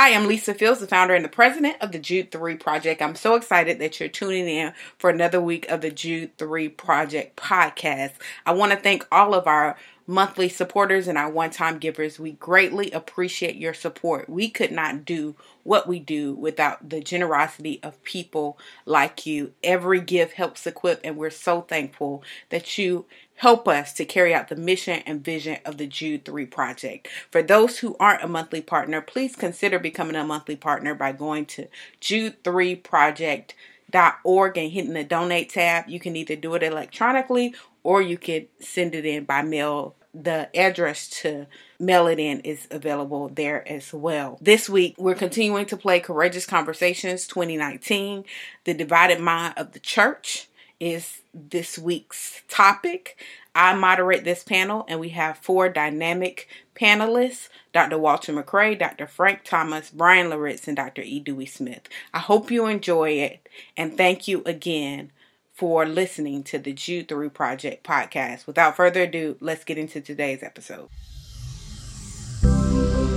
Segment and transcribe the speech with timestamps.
[0.00, 3.02] Hi, I'm Lisa Fields, the founder and the president of the Jude 3 Project.
[3.02, 7.34] I'm so excited that you're tuning in for another week of the Jude 3 Project
[7.34, 8.12] podcast.
[8.46, 9.76] I want to thank all of our
[10.08, 12.18] monthly supporters and our one time givers.
[12.18, 14.28] We greatly appreciate your support.
[14.28, 19.52] We could not do what we do without the generosity of people like you.
[19.62, 24.48] Every gift helps equip, and we're so thankful that you help us to carry out
[24.48, 27.06] the mission and vision of the Jude 3 project.
[27.30, 31.44] For those who aren't a monthly partner, please consider becoming a monthly partner by going
[31.46, 31.68] to
[32.00, 35.88] jude3project.org and hitting the donate tab.
[35.88, 39.94] You can either do it electronically or you could send it in by mail.
[40.20, 41.46] The address to
[41.78, 44.36] mail it in is available there as well.
[44.40, 48.24] This week, we're continuing to play Courageous Conversations 2019,
[48.64, 50.48] The Divided Mind of the Church
[50.80, 53.16] is this week's topic.
[53.54, 57.98] I moderate this panel, and we have four dynamic panelists Dr.
[57.98, 59.06] Walter McCray, Dr.
[59.06, 61.02] Frank Thomas, Bryan Loritts, and Dr.
[61.02, 61.20] E.
[61.20, 61.88] Dewey Smith.
[62.12, 65.12] I hope you enjoy it, and thank you again
[65.58, 68.46] for listening to the Jude 3 Project podcast.
[68.46, 70.88] Without further ado, let's get into today's episode.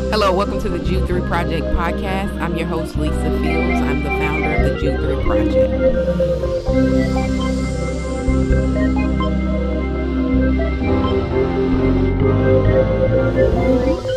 [0.09, 2.41] Hello, welcome to the Jude 3 Project podcast.
[2.41, 3.79] I'm your host, Lisa Fields.
[3.79, 5.23] I'm the founder of the Jude 3
[13.83, 14.10] Project.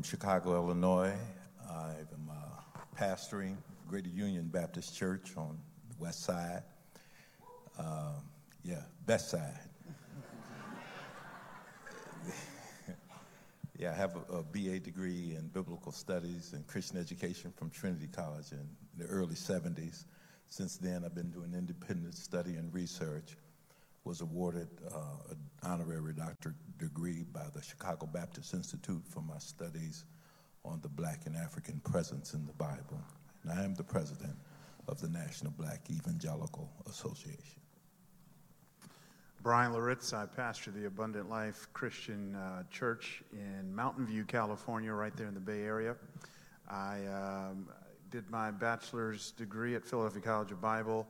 [0.00, 1.12] From Chicago, Illinois,
[1.68, 2.34] I am uh,
[2.98, 5.58] pastoring Greater Union Baptist Church on
[5.90, 6.62] the west side.
[7.78, 8.14] Uh,
[8.64, 9.58] yeah, best side.
[13.78, 18.08] yeah, I have a, a, BA degree in biblical studies and Christian education from Trinity
[18.10, 20.06] College in the early 70s.
[20.48, 23.36] Since then, I've been doing independent study and research.
[24.04, 30.04] Was awarded uh, an honorary doctorate degree by the Chicago Baptist Institute for my studies
[30.64, 32.98] on the Black and African presence in the Bible.
[33.42, 34.36] And I am the president
[34.88, 37.60] of the National Black Evangelical Association.
[39.42, 45.16] Bryan Loritts, I pastor the Abundant Life Christian uh, Church in Mountain View, California, right
[45.16, 45.96] there in the Bay Area.
[46.68, 47.68] I um,
[48.10, 51.08] did my bachelor's degree at Philadelphia College of Bible.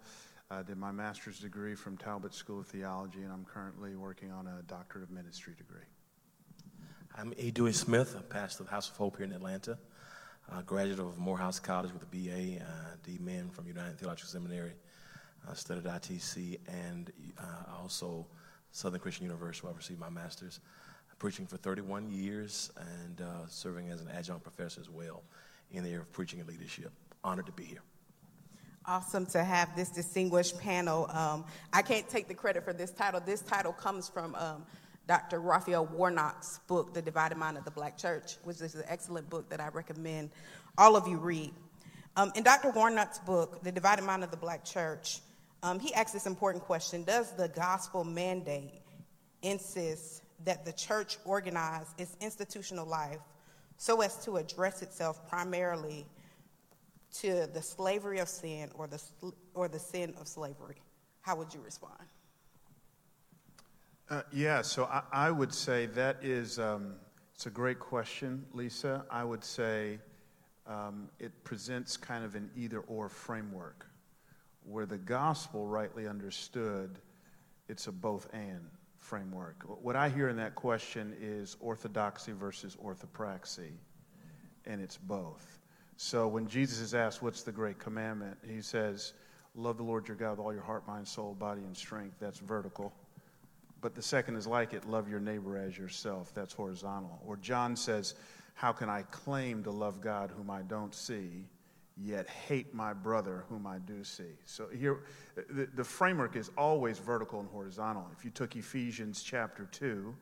[0.52, 4.48] I did my master's degree from Talbot School of Theology, and I'm currently working on
[4.48, 5.84] a doctorate of ministry degree.
[7.16, 7.52] I'm A.
[7.52, 9.78] Dewey Smith, a pastor of the House of Hope here in Atlanta,
[10.52, 12.66] a graduate of Morehouse College with a BA, uh,
[13.04, 14.72] D-Min from United Theological Seminary.
[15.48, 18.26] I studied ITC and uh, also
[18.72, 20.58] Southern Christian University, where I received my master's.
[21.20, 22.72] Preaching for 31 years
[23.04, 25.22] and uh, serving as an adjunct professor as well
[25.70, 26.90] in the area of preaching and leadership.
[27.22, 27.82] Honored to be here.
[28.86, 31.06] Awesome to have this distinguished panel.
[31.10, 33.20] Um, I can't take the credit for this title.
[33.20, 34.64] This title comes from um,
[35.06, 35.38] Dr.
[35.38, 39.50] Raphael Warnock's book, The Divided Mind of the Black Church, which is an excellent book
[39.50, 40.30] that I recommend
[40.78, 41.52] all of you read.
[42.16, 42.70] Um, in Dr.
[42.70, 45.20] Warnock's book, The Divided Mind of the Black Church,
[45.62, 48.80] um, he asks this important question Does the gospel mandate
[49.42, 53.20] insist that the church organize its institutional life
[53.76, 56.06] so as to address itself primarily
[57.14, 59.02] to the slavery of sin or the,
[59.54, 60.76] or the sin of slavery?
[61.20, 62.02] How would you respond?
[64.08, 66.94] Uh, yeah, so I, I, would say that is um,
[67.32, 69.04] it's a great question, Lisa.
[69.08, 70.00] I would say
[70.66, 73.86] um, it presents kind of an either or framework
[74.64, 76.98] where the gospel, rightly understood,
[77.68, 79.64] it's a both and framework.
[79.80, 83.70] What I hear in that question is orthodoxy versus orthopraxy,
[84.66, 85.59] and it's both.
[86.02, 88.38] So when Jesus is asked, What's the great commandment?
[88.48, 89.12] He says,
[89.54, 92.16] Love the Lord your God with all your heart, mind, soul, body, and strength.
[92.18, 92.94] That's vertical.
[93.82, 96.32] But the second is like it love your neighbor as yourself.
[96.32, 97.20] That's horizontal.
[97.26, 98.14] Or John says,
[98.54, 101.44] How can I claim to love God whom I don't see?
[102.02, 104.38] yet hate my brother whom I do see.
[104.46, 105.00] So here,
[105.50, 108.06] the, the, framework is always vertical and horizontal.
[108.16, 110.14] If you took Ephesians chapter 2,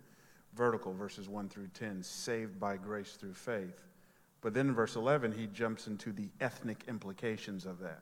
[0.56, 3.87] vertical, verses 1 through 10, saved by grace through faith.
[4.40, 8.00] But then in verse 11, he jumps into the ethnic implications of that.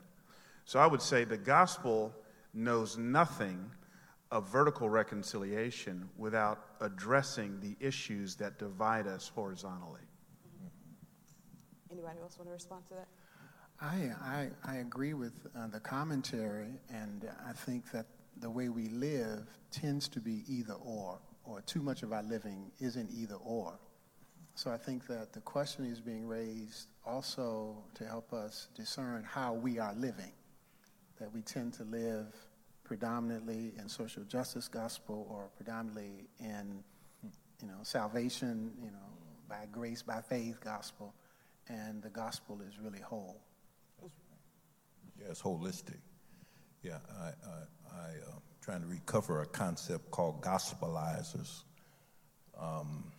[0.65, 2.13] So I would say the gospel
[2.53, 3.71] knows nothing
[4.31, 10.01] of vertical reconciliation without addressing the issues that divide us horizontally.
[11.91, 13.07] Anybody else want to respond to that?
[13.81, 18.07] I, I, I agree with uh, the commentary, and I think that
[18.41, 22.71] the way we live tends to be either or, or too much of our living
[22.81, 23.79] isn't either or.
[24.57, 29.53] So I think that the question is being raised also to help us discern how
[29.53, 30.33] we are living,
[31.21, 32.35] that we tend to live
[32.83, 36.83] predominantly in social justice gospel or predominantly in,
[37.61, 39.13] you know, salvation, you know,
[39.47, 41.13] by grace, by faith gospel,
[41.69, 43.43] and the gospel is really whole.
[45.21, 46.01] Yeah, it's holistic.
[46.83, 51.65] Yeah, I, I, I uh, trying to recover a concept called gospelizers,
[52.59, 53.13] um,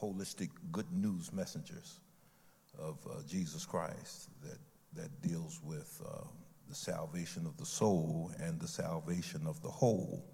[0.00, 2.00] holistic good news messengers
[2.78, 4.58] of uh, Jesus Christ that
[4.96, 6.24] that deals with uh,
[6.68, 10.24] the salvation of the soul and the salvation of the whole.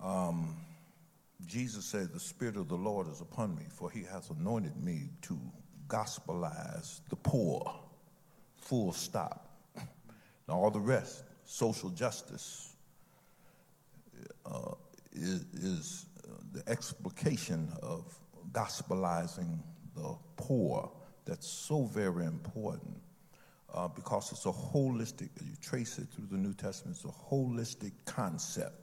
[0.00, 0.56] Um,
[1.46, 5.08] Jesus said, The Spirit of the Lord is upon me, for he has anointed me
[5.22, 5.40] to
[5.88, 7.80] gospelize the poor.
[8.56, 9.48] Full stop.
[10.46, 12.74] Now, all the rest, social justice,
[14.44, 14.72] uh,
[15.12, 16.06] is, is
[16.54, 18.14] the explication of
[18.52, 19.58] gospelizing
[19.96, 20.90] the poor
[21.24, 22.96] that's so very important
[23.74, 27.90] uh, because it's a holistic, you trace it through the New Testament, it's a holistic
[28.04, 28.76] concept.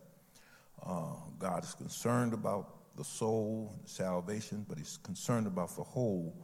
[0.85, 6.35] Uh, God is concerned about the soul and salvation, but He's concerned about the whole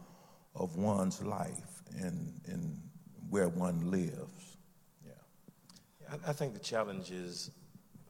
[0.56, 2.80] of one's life and, and
[3.30, 4.58] where one lives.
[5.06, 6.16] Yeah.
[6.26, 7.52] I think the challenge is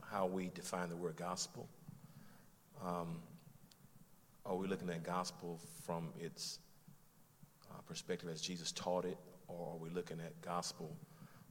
[0.04, 1.68] how we define the word gospel.
[2.86, 3.20] Um,
[4.46, 6.60] are we looking at gospel from its
[7.70, 10.96] uh, perspective as Jesus taught it, or are we looking at gospel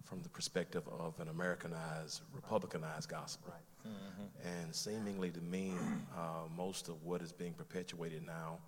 [0.04, 3.52] from the perspective of an Americanized, Republicanized gospel?
[3.52, 3.92] Right.
[3.92, 4.48] Mm-hmm.
[4.48, 5.74] And seemingly to me,
[6.16, 8.58] uh, most of what is being perpetuated now,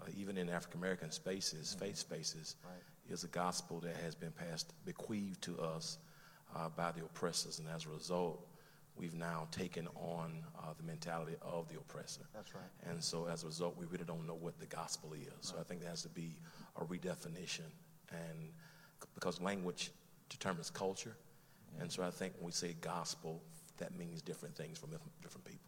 [0.00, 1.86] uh, even in African American spaces, mm-hmm.
[1.86, 3.12] faith spaces, right.
[3.12, 5.98] is a gospel that has been passed, bequeathed to us
[6.54, 8.46] uh, by the oppressors, and as a result,
[8.96, 12.22] we've now taken on uh, the mentality of the oppressor.
[12.34, 12.62] That's right.
[12.88, 15.26] And so as a result, we really don't know what the gospel is.
[15.26, 15.44] Right.
[15.44, 16.36] So I think there has to be
[16.76, 17.70] a redefinition,
[18.10, 18.52] and
[19.14, 19.90] because language
[20.28, 21.16] determines culture,
[21.80, 23.42] and so I think when we say gospel,
[23.78, 25.60] that means different things from different people.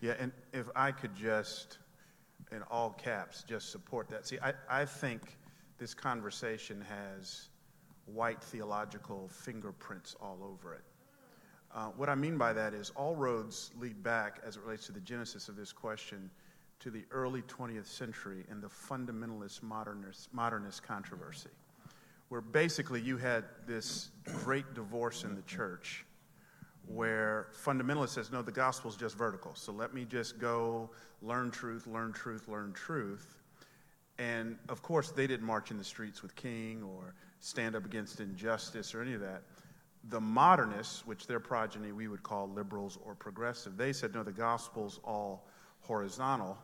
[0.00, 1.78] Yeah, and if I could just,
[2.52, 4.26] in all caps, just support that.
[4.26, 5.36] See, I, I think
[5.78, 7.48] this conversation has
[8.06, 10.82] white theological fingerprints all over it.
[11.74, 14.92] Uh, what I mean by that is all roads lead back, as it relates to
[14.92, 16.30] the genesis of this question,
[16.80, 21.50] to the early 20th century and the fundamentalist modernist, modernist controversy,
[22.28, 26.04] where basically you had this great divorce in the church
[26.86, 29.54] where fundamentalists says, no, the gospel is just vertical.
[29.54, 30.88] So let me just go
[31.20, 33.38] learn truth, learn truth, learn truth.
[34.18, 38.20] And of course, they didn't march in the streets with King or stand up against
[38.20, 39.42] injustice or any of that
[40.04, 44.32] the modernists, which their progeny we would call liberals or progressive, they said, no, the
[44.32, 45.48] gospel's all
[45.80, 46.56] horizontal.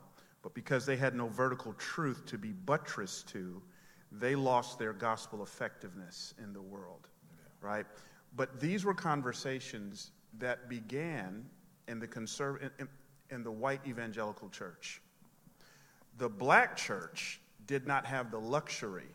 [0.42, 3.62] But because they had no vertical truth to be buttressed to,
[4.12, 7.68] they lost their gospel effectiveness in the world, yeah.
[7.68, 7.86] right?
[8.36, 11.44] But these were conversations that began
[11.88, 12.88] in the conserv- in,
[13.30, 15.00] in the white evangelical church.
[16.18, 19.08] The black church did not have the luxury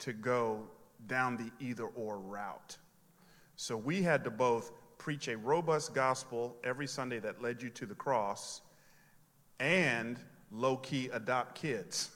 [0.00, 0.62] to go
[1.06, 2.76] down the either or route.
[3.60, 7.84] So we had to both preach a robust gospel every Sunday that led you to
[7.84, 8.62] the cross
[9.58, 10.18] and
[10.50, 12.10] low key adopt kids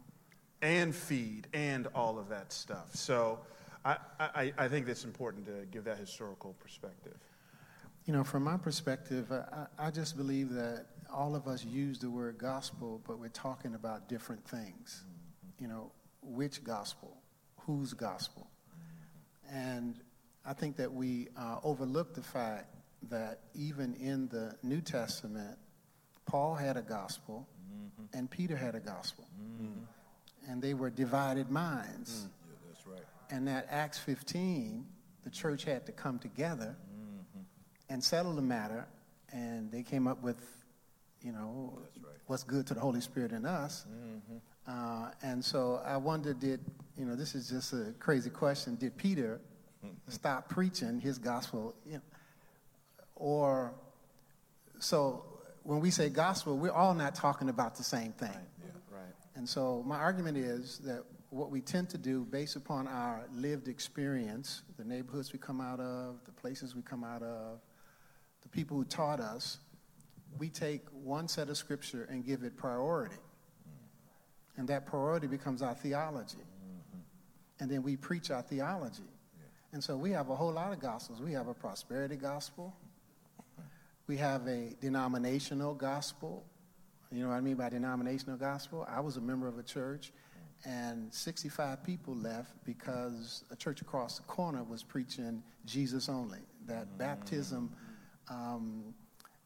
[0.62, 2.92] and feed and all of that stuff.
[2.96, 3.38] So
[3.84, 7.18] I, I, I think it's important to give that historical perspective.
[8.06, 12.10] You know, from my perspective, I, I just believe that all of us use the
[12.10, 15.04] word gospel, but we're talking about different things.
[15.60, 17.16] You know, which gospel?
[17.58, 18.50] Whose gospel?
[19.48, 19.94] And
[20.44, 22.74] I think that we uh, overlook the fact
[23.08, 25.58] that even in the New Testament,
[26.26, 28.18] Paul had a gospel mm-hmm.
[28.18, 29.26] and Peter had a gospel.
[29.40, 30.50] Mm-hmm.
[30.50, 32.22] And they were divided minds.
[32.22, 32.28] Mm.
[32.48, 33.06] Yeah, that's right.
[33.30, 34.86] And that Acts 15,
[35.24, 37.42] the church had to come together mm-hmm.
[37.88, 38.86] and settle the matter.
[39.32, 40.40] And they came up with,
[41.22, 42.14] you know, right.
[42.26, 43.86] what's good to the Holy Spirit in us.
[43.88, 44.36] Mm-hmm.
[44.66, 46.60] Uh, and so I wonder, did,
[46.96, 48.76] you know, this is just a crazy question.
[48.76, 49.40] Did Peter
[50.08, 51.74] stop preaching his gospel.
[51.86, 52.00] You know,
[53.16, 53.72] or,
[54.78, 55.24] so
[55.62, 58.28] when we say gospel, we're all not talking about the same thing.
[58.28, 58.38] Right.
[58.64, 58.96] Yeah.
[58.96, 59.14] right.
[59.36, 63.68] And so my argument is that what we tend to do based upon our lived
[63.68, 67.60] experience, the neighborhoods we come out of, the places we come out of,
[68.42, 69.58] the people who taught us,
[70.38, 73.16] we take one set of scripture and give it priority.
[74.56, 76.36] And that priority becomes our theology.
[76.36, 77.00] Mm-hmm.
[77.60, 79.08] And then we preach our theology.
[79.72, 81.20] And so we have a whole lot of gospels.
[81.20, 82.74] We have a prosperity gospel.
[84.08, 86.44] We have a denominational gospel.
[87.12, 88.86] You know what I mean by denominational gospel?
[88.88, 90.12] I was a member of a church,
[90.64, 96.38] and 65 people left because a church across the corner was preaching Jesus only.
[96.66, 96.98] that mm-hmm.
[96.98, 97.72] baptism
[98.28, 98.94] um,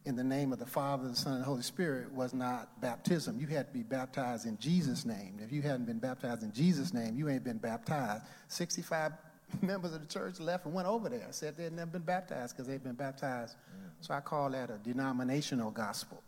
[0.06, 3.38] in the name of the Father, the Son, and the Holy Spirit was not baptism.
[3.38, 5.38] You had to be baptized in Jesus' name.
[5.42, 8.24] If you hadn't been baptized in Jesus' name, you ain't been baptized.
[8.48, 9.12] 65
[9.62, 12.56] members of the church left and went over there, and said they'd never been baptized
[12.56, 13.56] because they'd been baptized.
[14.00, 16.22] So I call that a denominational gospel.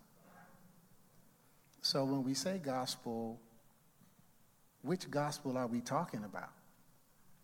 [1.82, 3.38] So when we say gospel,
[4.82, 6.50] which gospel are we talking about?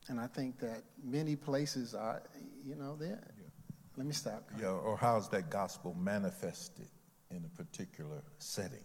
[0.09, 2.23] And I think that many places are,
[2.64, 3.23] you know, there.
[3.38, 3.49] Yeah.
[3.97, 4.49] Let me stop.
[4.59, 6.88] Yeah, or how's that gospel manifested
[7.31, 8.79] in a particular setting?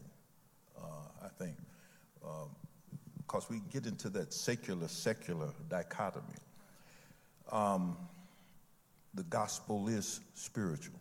[0.77, 1.56] Uh, I think,
[3.20, 6.36] because um, we get into that secular secular dichotomy.
[7.51, 7.98] Um,
[9.13, 11.00] the gospel is spiritual,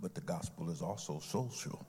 [0.00, 1.84] but the gospel is also social.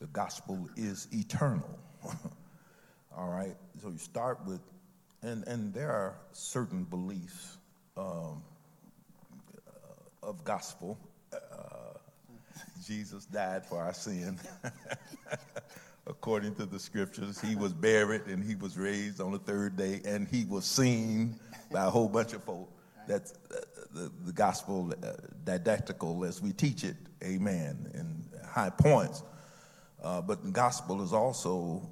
[0.00, 1.78] The gospel is eternal.
[3.16, 3.54] All right?
[3.82, 4.60] So you start with,
[5.22, 7.58] and, and there are certain beliefs
[7.96, 8.42] um,
[10.22, 10.98] of gospel.
[11.32, 11.98] Uh,
[12.86, 14.38] Jesus died for our sin.
[16.10, 20.00] According to the scriptures, he was buried and he was raised on the third day
[20.04, 21.38] and he was seen
[21.70, 22.68] by a whole bunch of folk.
[23.06, 23.60] That's uh,
[23.94, 25.12] the, the gospel uh,
[25.44, 29.22] didactical as we teach it, amen, in high points.
[30.02, 31.88] Uh, but the gospel is also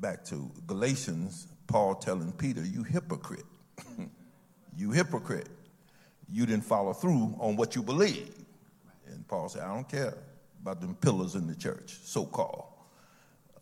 [0.00, 3.46] back to Galatians, Paul telling Peter, You hypocrite.
[4.76, 5.48] you hypocrite.
[6.28, 8.34] You didn't follow through on what you believe.
[9.06, 10.18] And Paul said, I don't care
[10.60, 12.71] about them pillars in the church, so called.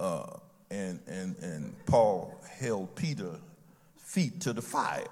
[0.01, 0.39] Uh,
[0.71, 3.37] and, and, and Paul held Peter's
[3.99, 5.05] feet to the fire.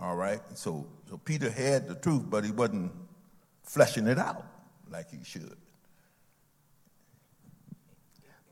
[0.00, 0.40] All right?
[0.54, 2.92] So, so Peter had the truth, but he wasn't
[3.62, 4.44] fleshing it out
[4.90, 5.56] like he should.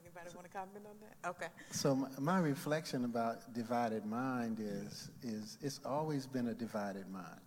[0.03, 1.29] Anybody want to comment on that?
[1.31, 1.47] Okay.
[1.71, 7.41] So my, my, reflection about divided mind is is it's always been a divided mind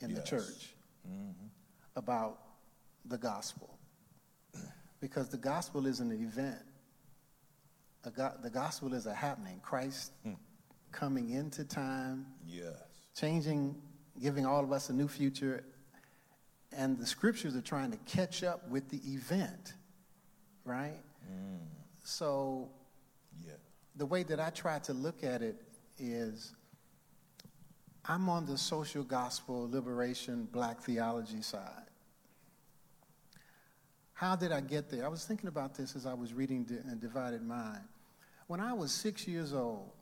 [0.00, 0.18] in yes.
[0.18, 0.74] the church
[1.06, 1.46] mm-hmm.
[1.96, 2.38] about
[3.04, 3.78] the gospel,
[5.00, 6.58] because the gospel is an event.
[8.16, 9.60] Go- the gospel is a happening.
[9.62, 10.32] Christ hmm.
[10.92, 12.26] coming into time.
[12.46, 12.74] Yes.
[13.14, 13.74] Changing,
[14.20, 15.64] giving all of us a new future,
[16.72, 19.74] and the scriptures are trying to catch up with the event,
[20.64, 21.00] right?
[21.30, 21.58] Mm.
[22.04, 22.68] So,
[23.44, 23.54] yeah.
[23.96, 25.60] the way that I try to look at it
[25.98, 26.54] is
[28.04, 31.89] I'm on the social gospel, liberation, black theology side.
[34.20, 35.06] How did I get there?
[35.06, 37.80] I was thinking about this as I was reading *A uh, Divided Mind.
[38.48, 39.92] When I was six years old,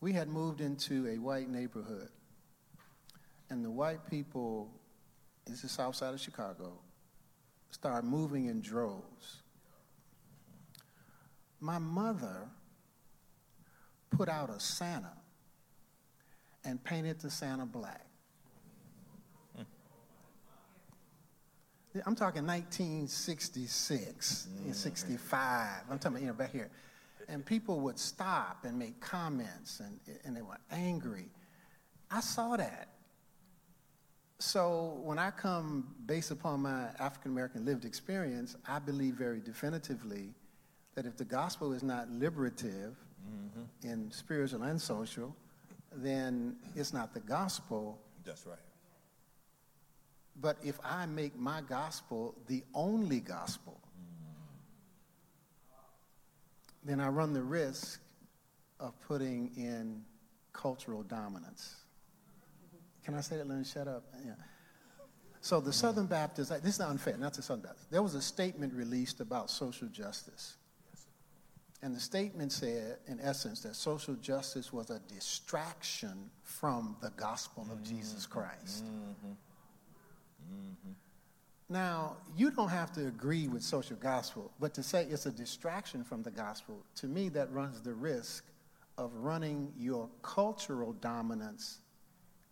[0.00, 2.10] we had moved into a white neighborhood.
[3.48, 4.70] And the white people,
[5.48, 6.78] it's the south side of Chicago,
[7.72, 9.42] started moving in droves.
[11.58, 12.46] My mother
[14.10, 15.16] put out a Santa
[16.64, 18.06] and painted the Santa black.
[22.06, 24.74] I'm talking 1966, mm.
[24.74, 25.68] 65.
[25.90, 26.70] I'm talking, you know, back here.
[27.28, 31.28] And people would stop and make comments, and, and they were angry.
[32.10, 32.88] I saw that.
[34.38, 40.34] So when I come based upon my African American lived experience, I believe very definitively
[40.94, 42.96] that if the gospel is not liberative
[43.28, 43.88] mm-hmm.
[43.88, 45.36] in spiritual and social,
[45.94, 48.00] then it's not the gospel.
[48.24, 48.58] That's right.
[50.40, 53.80] But if I make my gospel the only gospel,
[56.84, 58.00] then I run the risk
[58.78, 60.02] of putting in
[60.52, 61.76] cultural dominance.
[63.04, 63.46] Can I say that?
[63.46, 64.04] Me shut up.
[64.24, 64.32] Yeah.
[65.42, 67.86] So the Southern Baptists, this is unfair, not the Southern Baptists.
[67.90, 70.56] There was a statement released about social justice.
[71.82, 77.66] And the statement said, in essence, that social justice was a distraction from the gospel
[77.70, 77.96] of mm-hmm.
[77.96, 78.84] Jesus Christ.
[78.84, 79.32] Mm-hmm.
[80.50, 80.92] Mm-hmm.
[81.68, 86.02] Now, you don't have to agree with social gospel, but to say it's a distraction
[86.02, 88.44] from the gospel, to me, that runs the risk
[88.98, 91.78] of running your cultural dominance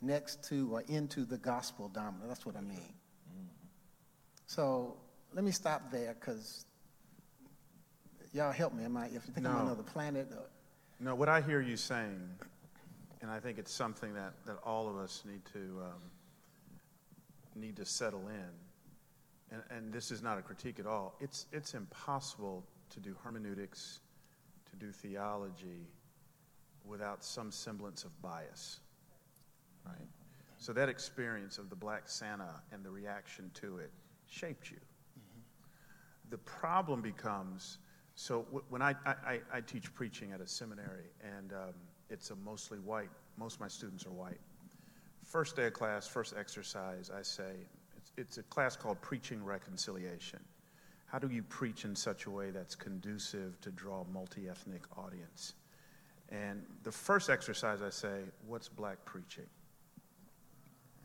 [0.01, 2.29] next to or into the gospel dominance.
[2.29, 2.79] That's what I mean.
[2.79, 3.47] Mm-hmm.
[4.47, 4.97] So
[5.35, 6.65] let me stop there because
[8.33, 8.85] y'all help me.
[8.85, 9.51] Am I, if you think no.
[9.51, 10.29] I'm on another planet?
[10.31, 10.45] Or...
[11.01, 12.21] No, what I hear you saying,
[13.21, 16.03] and I think it's something that, that all of us need to um,
[17.55, 18.51] need to settle in.
[19.51, 21.15] And, and this is not a critique at all.
[21.21, 24.01] It's it's impossible to do hermeneutics,
[24.71, 25.87] to do theology,
[26.85, 28.81] without some semblance of bias,
[29.87, 30.09] right?
[30.59, 33.91] So that experience of the Black Santa and the reaction to it
[34.27, 34.77] shaped you.
[34.77, 35.41] Mm-hmm.
[36.31, 37.79] The problem becomes
[38.19, 41.75] so when I, I, I, teach preaching at a seminary, and um,
[42.11, 44.41] it's a mostly white Most of my students are white.
[45.29, 47.53] First day of class, first exercise, I say,
[47.99, 50.41] it's, it's a class called Preaching Reconciliation.
[51.05, 54.85] How do you preach in such a way that's conducive to draw a multi ethnic
[54.97, 55.53] audience?
[56.31, 59.45] And the first exercise I say, What's black preaching?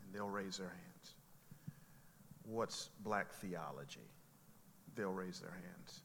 [0.02, 1.16] And they'll raise their hands.
[2.46, 4.08] What's black theology?
[4.94, 6.00] They'll raise their hands.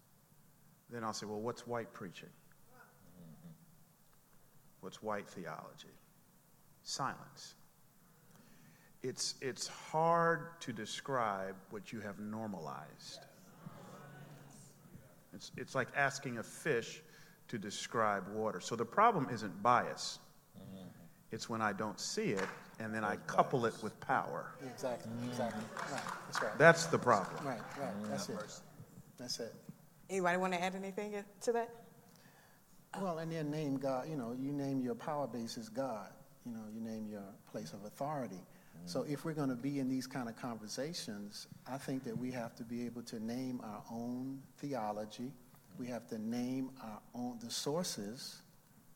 [0.90, 2.30] Then I'll say, Well, what's white preaching?
[2.30, 3.54] Mm-hmm.
[4.82, 5.96] What's white theology?
[6.84, 7.56] Silence.
[9.02, 13.20] It's, it's hard to describe what you have normalized.
[15.34, 17.02] It's, it's like asking a fish
[17.48, 18.60] to describe water.
[18.60, 20.20] So the problem isn't bias,
[20.58, 20.88] mm-hmm.
[21.32, 22.48] it's when I don't see it
[22.80, 24.52] and then I couple it with power.
[24.66, 25.64] Exactly, exactly.
[25.64, 25.94] Mm-hmm.
[25.94, 26.58] Right, that's right.
[26.58, 27.46] That's the problem.
[27.46, 28.12] Right, right, mm-hmm.
[28.12, 28.60] that's it.
[29.18, 29.54] That's it.
[30.10, 31.70] Anybody want to add anything to that?
[33.00, 36.10] Well, and then name God, you know, you name your power base as God.
[36.46, 38.40] You know, you name your place of authority.
[38.86, 42.32] So if we're going to be in these kind of conversations, I think that we
[42.32, 45.32] have to be able to name our own theology.
[45.78, 48.42] We have to name our own the sources,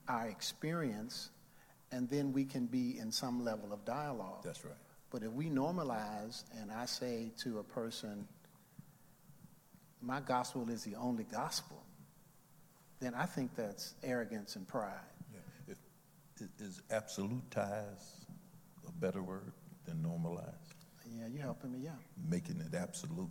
[0.08, 1.30] our experience,
[1.92, 4.44] and then we can be in some level of dialogue.
[4.44, 4.74] That's right.
[5.12, 8.28] But if we normalize and I say to a person,
[10.02, 11.84] my gospel is the only gospel,
[13.00, 14.92] then I think that's arrogance and pride.
[15.32, 15.40] Yeah.
[15.68, 18.26] If, is absolutize
[18.88, 19.54] a better word
[19.86, 20.54] than normalize?
[21.18, 21.92] Yeah, you're helping me, yeah.
[22.30, 23.30] Making it absolute.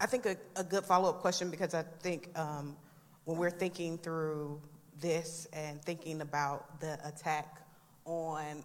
[0.00, 2.76] I think a, a good follow up question because I think um,
[3.24, 4.60] when we're thinking through
[5.00, 7.62] this and thinking about the attack
[8.04, 8.64] on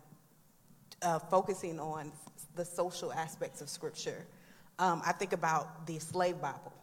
[1.01, 2.11] uh, focusing on
[2.55, 4.25] the social aspects of Scripture,
[4.79, 6.73] um, I think about the slave Bible.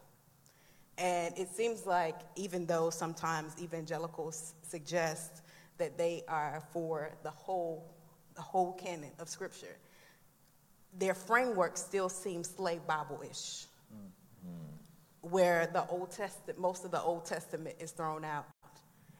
[0.97, 5.41] And it seems like even though sometimes evangelicals suggest
[5.77, 7.95] that they are for the whole,
[8.35, 9.77] the whole canon of Scripture,
[10.97, 15.29] their framework still seems slave Bible-ish mm-hmm.
[15.29, 18.45] where the Old Testament, most of the Old Testament is thrown out,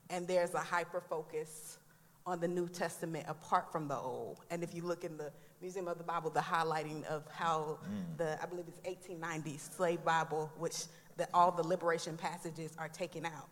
[0.09, 1.77] and there's a hyper focus
[2.25, 4.39] on the New Testament apart from the Old.
[4.49, 5.31] And if you look in the
[5.61, 8.17] Museum of the Bible, the highlighting of how mm.
[8.17, 10.85] the I believe it's 1890 slave Bible, which
[11.17, 13.47] the, all the liberation passages are taken out.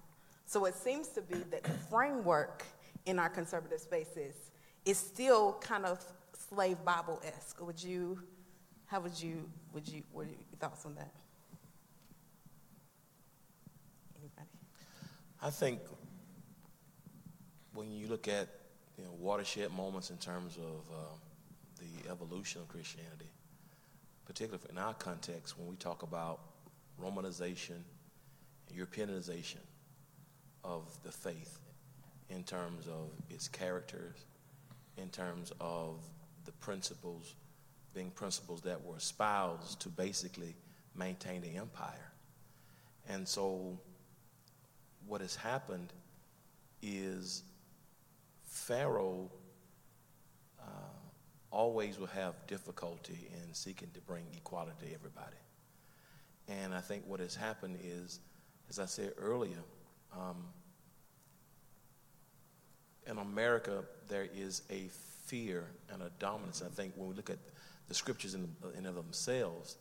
[0.45, 2.63] So it seems to be that the framework
[3.05, 4.48] in our conservative spaces
[4.89, 6.04] is still kind of
[6.49, 7.63] slave Bible esque.
[7.65, 8.19] Would you?
[8.88, 9.47] How would you?
[9.73, 10.02] Would you?
[10.12, 11.13] What are your thoughts on that?
[14.17, 14.47] Anybody?
[15.41, 15.80] I think
[17.73, 18.47] when you look at
[18.97, 20.95] you know, watershed moments in terms of uh,
[21.78, 23.32] the evolution of Christianity,
[24.25, 26.39] particularly in our context, when we talk about
[27.02, 27.84] Romanization,
[28.75, 29.62] Europeanization
[30.63, 31.60] of the faith
[32.30, 34.25] in terms of its characters,
[35.01, 36.03] in terms of
[36.45, 37.35] the principles
[37.93, 40.55] being principles that were espoused to basically
[40.95, 42.12] maintain the empire.
[43.07, 43.79] And so
[45.07, 45.91] what has happened
[46.81, 47.43] is
[48.45, 49.29] Pharaoh
[50.59, 50.63] uh,
[51.51, 55.38] always will have difficulty in seeking to bring equality to everybody.
[56.47, 58.19] And I think what has happened is,
[58.69, 59.63] as I said earlier,
[60.13, 60.45] um,
[63.10, 64.88] in America, there is a
[65.26, 66.62] fear and a dominance.
[66.65, 67.39] I think when we look at
[67.88, 69.78] the scriptures in, in of themselves,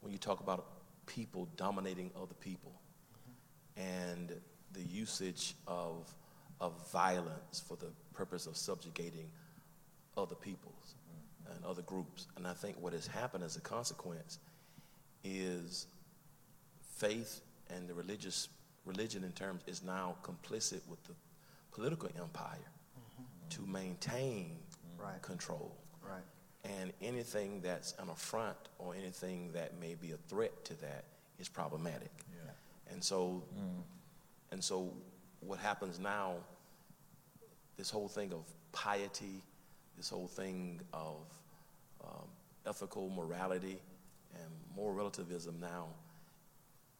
[0.00, 0.66] when you talk about
[1.06, 2.72] people dominating other people,
[3.76, 4.32] and
[4.72, 6.12] the usage of,
[6.60, 9.28] of violence for the purpose of subjugating
[10.16, 10.94] other peoples
[11.50, 12.26] and other groups.
[12.36, 14.38] And I think what has happened as a consequence
[15.24, 15.86] is
[16.96, 18.48] faith and the religious
[18.84, 21.14] religion in terms is now complicit with the
[21.74, 22.64] political empire
[23.50, 24.58] to maintain
[24.96, 25.20] Right.
[25.20, 25.76] control.
[26.00, 26.22] Right.
[26.64, 31.04] And anything that's an affront or anything that may be a threat to that
[31.38, 32.10] is problematic.
[32.90, 33.42] And so,
[34.50, 34.94] and so,
[35.40, 36.36] what happens now?
[37.76, 39.42] This whole thing of piety,
[39.96, 41.26] this whole thing of
[42.04, 42.28] um,
[42.66, 43.80] ethical morality
[44.34, 45.88] and moral relativism now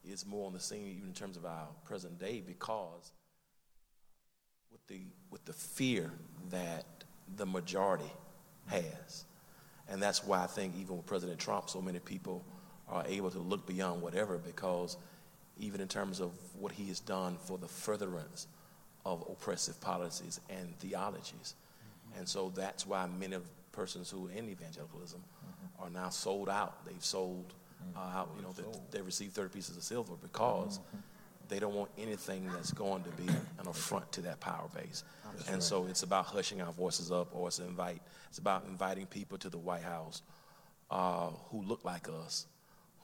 [0.04, 3.12] is more on the scene, even in terms of our present day, because
[4.74, 6.10] with the with the fear
[6.50, 6.84] that
[7.36, 8.12] the majority
[8.66, 9.24] has.
[9.88, 12.44] And that's why I think even with President Trump, so many people
[12.88, 14.96] are able to look beyond whatever because
[15.58, 18.48] even in terms of what he has done for the furtherance
[19.06, 21.54] of oppressive policies and theologies.
[21.54, 22.18] Mm-hmm.
[22.18, 25.84] And so that's why many of persons who are in evangelicalism mm-hmm.
[25.84, 26.84] are now sold out.
[26.84, 27.98] They've sold mm-hmm.
[27.98, 30.80] uh, out, you know, they, they received 30 pieces of silver because
[31.54, 35.04] they don't want anything that's going to be an affront to that power base.
[35.36, 35.62] That's and right.
[35.62, 38.02] so it's about hushing our voices up, or it's invite.
[38.28, 40.22] It's about inviting people to the White House
[40.90, 42.48] uh, who look like us,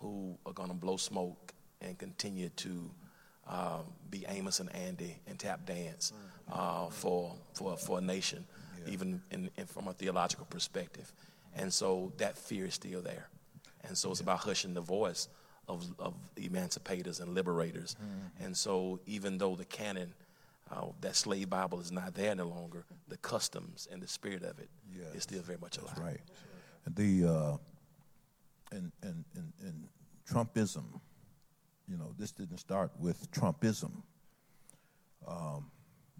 [0.00, 2.90] who are going to blow smoke and continue to
[3.46, 6.12] um, be Amos and Andy and tap dance
[6.50, 8.44] uh, for, for, for a nation,
[8.84, 8.92] yeah.
[8.92, 11.12] even in, in, from a theological perspective.
[11.54, 13.28] And so that fear is still there.
[13.84, 15.28] And so it's about hushing the voice
[15.70, 17.96] of, of emancipators and liberators.
[17.96, 18.44] Mm-hmm.
[18.44, 20.14] And so even though the canon,
[20.70, 24.58] uh, that slave Bible is not there any longer, the customs and the spirit of
[24.58, 25.14] it yes.
[25.14, 25.94] is still very much alive.
[25.96, 26.20] That's right.
[26.96, 27.56] The, uh,
[28.72, 29.88] and, and, and, and
[30.30, 30.84] Trumpism,
[31.88, 34.02] you know, this didn't start with Trumpism.
[35.26, 35.70] Um,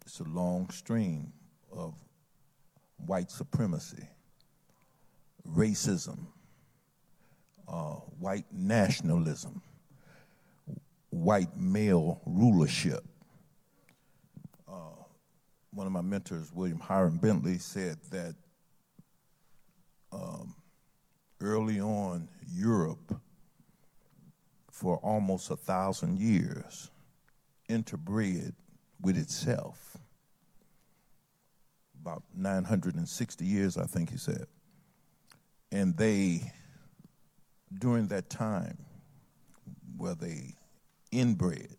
[0.05, 1.33] it's a long stream
[1.73, 1.95] of
[3.07, 4.09] white supremacy,
[5.57, 6.27] racism,
[7.71, 9.63] uh, white nationalism,
[11.11, 13.05] white male rulership.
[14.69, 15.05] Uh,
[15.73, 18.35] one of my mentors, William Hiram Bentley, said that
[20.13, 20.55] um,
[21.41, 23.21] early on, Europe
[24.71, 26.91] for almost a thousand years
[27.69, 28.53] interbred
[29.01, 29.97] with itself.
[32.01, 34.47] About 960 years, I think he said.
[35.71, 36.51] And they,
[37.79, 38.79] during that time,
[39.97, 40.55] where they
[41.13, 41.77] inbred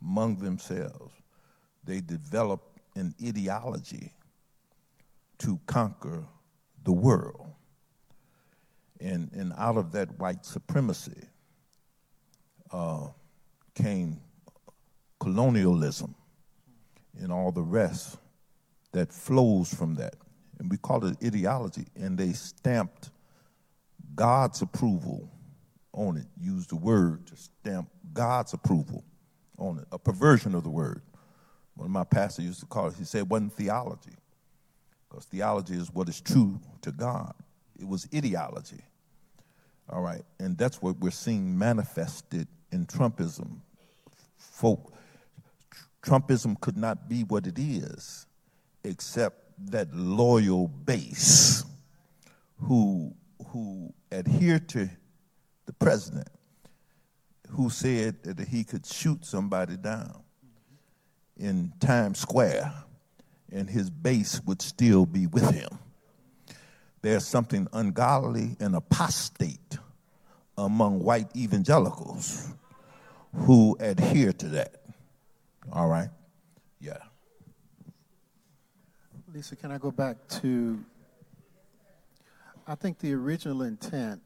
[0.00, 1.12] among themselves,
[1.84, 4.12] they developed an ideology
[5.38, 6.24] to conquer
[6.84, 7.46] the world.
[9.00, 11.28] And, and out of that white supremacy,
[12.72, 13.08] uh,
[13.74, 14.20] came
[15.20, 16.14] colonialism
[17.20, 18.18] and all the rest
[18.92, 20.14] that flows from that.
[20.58, 21.86] And we call it ideology.
[21.96, 23.10] And they stamped
[24.14, 25.30] God's approval
[25.92, 29.04] on it, Use the word to stamp God's approval
[29.58, 31.02] on it, a perversion of the word.
[31.76, 34.16] One of my pastors used to call it, he said it wasn't theology,
[35.08, 37.34] because theology is what is true to God.
[37.78, 38.82] It was ideology.
[39.90, 43.58] All right, and that's what we're seeing manifested in Trumpism.
[44.36, 44.94] Folk,
[46.02, 48.26] Trumpism could not be what it is
[48.84, 51.64] except that loyal base
[52.60, 53.14] who,
[53.48, 54.88] who adhere to
[55.66, 56.28] the president,
[57.50, 60.22] who said that he could shoot somebody down
[61.36, 62.72] in Times Square
[63.52, 65.68] and his base would still be with him.
[67.02, 69.78] There's something ungodly and apostate
[70.56, 72.52] among white evangelicals
[73.34, 74.82] who adhere to that.
[75.72, 76.08] All right?
[76.80, 76.98] Yeah.
[79.32, 80.84] Lisa, can I go back to?
[82.66, 84.22] I think the original intent,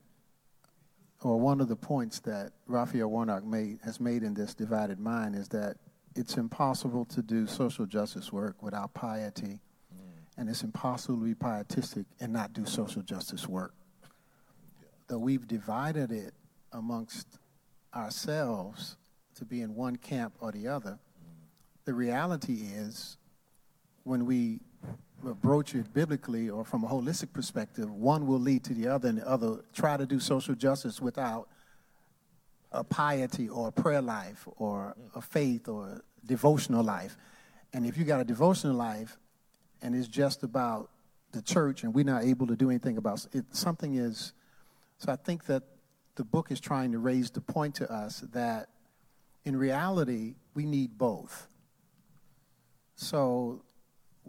[1.22, 5.34] or one of the points that Raphael Warnock made, has made in this divided mind,
[5.34, 5.76] is that
[6.14, 9.60] it's impossible to do social justice work without piety,
[9.92, 10.00] mm.
[10.36, 13.74] and it's impossible to be pietistic and not do social justice work.
[14.02, 14.88] Yeah.
[15.08, 16.32] Though we've divided it
[16.72, 17.38] amongst
[17.94, 18.96] ourselves
[19.34, 20.98] to be in one camp or the other.
[21.84, 23.16] The reality is,
[24.04, 24.60] when we
[25.22, 29.18] broach it biblically or from a holistic perspective, one will lead to the other, and
[29.18, 31.48] the other try to do social justice without
[32.72, 37.16] a piety or a prayer life or a faith or a devotional life.
[37.72, 39.16] And if you got a devotional life
[39.82, 40.90] and it's just about
[41.32, 44.32] the church and we're not able to do anything about it, something is.
[44.98, 45.62] So I think that
[46.16, 48.68] the book is trying to raise the point to us that
[49.44, 51.48] in reality, we need both.
[52.96, 53.62] So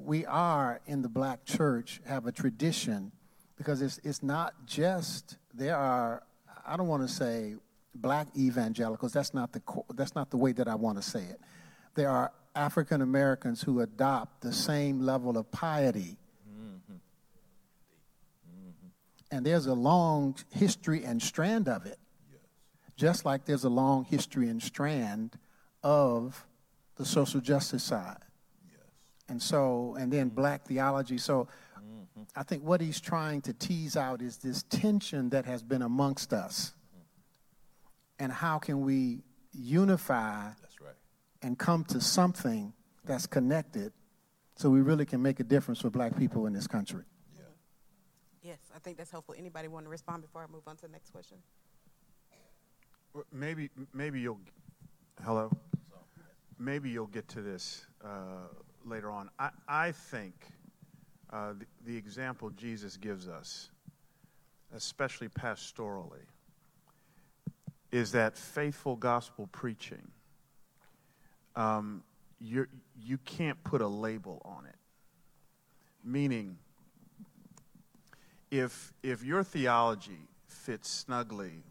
[0.06, 3.12] we are in the black church have a tradition
[3.58, 6.24] because it's, it's not just, there are,
[6.66, 7.56] I don't want to say
[7.94, 9.62] black evangelicals, that's not the,
[9.94, 11.40] that's not the way that I want to say it.
[11.96, 16.18] There are African Americans who adopt the same level of piety
[16.50, 16.96] mm-hmm.
[19.32, 22.00] And there's a long history and strand of it.
[22.32, 22.42] Yes.
[22.96, 25.38] Just like there's a long history and strand
[25.84, 26.46] of
[26.96, 28.18] the social justice side.
[29.30, 29.32] Yes.
[29.32, 31.18] And so, and then black theology.
[31.18, 32.24] So mm-hmm.
[32.36, 36.34] I think what he's trying to tease out is this tension that has been amongst
[36.34, 36.74] us.
[36.94, 38.24] Mm-hmm.
[38.24, 40.48] And how can we unify
[40.82, 40.96] right.
[41.42, 42.74] and come to something
[43.06, 43.94] that's connected
[44.56, 47.04] so we really can make a difference for black people in this country?
[48.42, 49.36] Yes, I think that's helpful.
[49.38, 51.38] Anybody want to respond before I move on to the next question?
[53.32, 54.40] Maybe, maybe you'll.
[55.24, 55.52] Hello.
[56.58, 58.48] Maybe you'll get to this uh,
[58.86, 59.30] later on.
[59.38, 60.34] I, I think
[61.32, 63.70] uh, the, the example Jesus gives us,
[64.74, 66.26] especially pastorally,
[67.92, 70.12] is that faithful gospel preaching
[71.56, 72.04] um,
[72.40, 72.70] you're,
[73.02, 74.76] you can't put a label on it.
[76.04, 76.58] Meaning,
[78.50, 81.64] if, if your theology fits snugly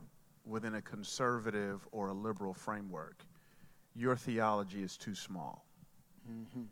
[0.44, 3.24] within a conservative or a liberal framework,
[3.94, 5.64] your theology is too small.
[6.30, 6.62] Mm-hmm.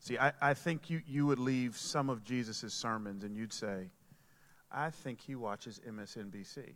[0.00, 3.90] See, I, I think you, you would leave some of Jesus' sermons and you'd say,
[4.70, 6.74] I think he watches MSNBC.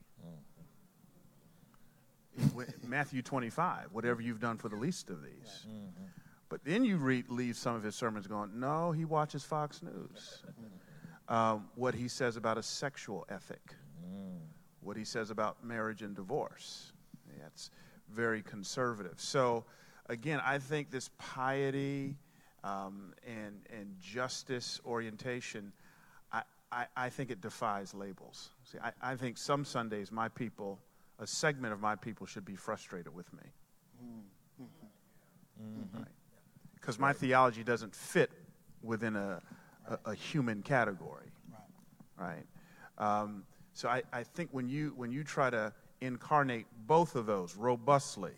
[2.41, 2.89] Mm-hmm.
[2.89, 5.67] Matthew 25, whatever you've done for the least of these.
[5.69, 6.05] Mm-hmm.
[6.49, 10.43] But then you read, leave some of his sermons going, no, he watches Fox News.
[10.47, 11.35] Mm-hmm.
[11.35, 14.39] Um, what he says about a sexual ethic, mm.
[14.81, 16.93] what he says about marriage and divorce.
[17.41, 17.71] That's
[18.11, 19.15] very conservative.
[19.17, 19.65] So,
[20.09, 22.17] again, I think this piety
[22.65, 25.73] um, and, and justice orientation,
[26.33, 28.51] I, I, I, think it defies labels.
[28.65, 30.79] See, I, I think some Sundays my people,
[31.19, 33.43] a segment of my people, should be frustrated with me.
[35.61, 35.99] Mm-hmm.
[35.99, 36.09] Right?
[36.75, 38.31] Because my theology doesn't fit
[38.83, 39.41] within a,
[39.89, 41.31] a, a human category.
[42.19, 42.45] Right?
[42.99, 43.23] right?
[43.23, 47.57] Um, so I, I think when you, when you try to incarnate both of those
[47.57, 48.33] robustly,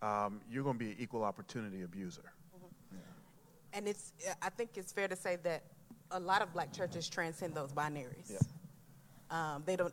[0.00, 2.32] um, you're going to be an equal opportunity abuser.
[3.72, 5.64] And it's, I think it's fair to say that
[6.10, 8.30] a lot of black churches transcend those binaries.
[8.30, 8.38] Yeah.
[9.30, 9.92] Um, they don't,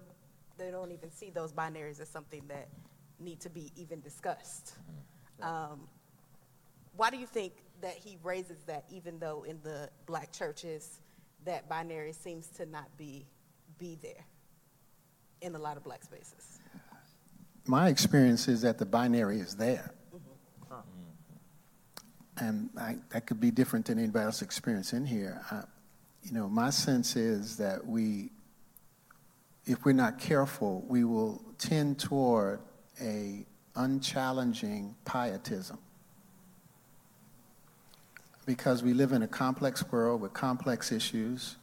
[0.58, 2.70] they don't even see those binaries as something that
[3.20, 4.76] need to be even discussed.
[5.42, 5.74] Mm-hmm.
[5.74, 5.88] Um,
[6.96, 11.02] why do you think that he raises that, even though in the black churches
[11.44, 13.26] that binary seems to not be
[13.78, 14.26] be there
[15.42, 16.60] in a lot of black spaces?
[17.68, 19.92] my experience is that the binary is there.
[22.38, 25.42] And I, that could be different than anybody else's experience in here.
[25.50, 25.64] I,
[26.24, 28.32] you know, my sense is that we,
[29.66, 32.60] if we're not careful, we will tend toward
[33.02, 33.46] a
[33.76, 35.78] unchallenging pietism.
[38.46, 41.56] Because we live in a complex world with complex issues.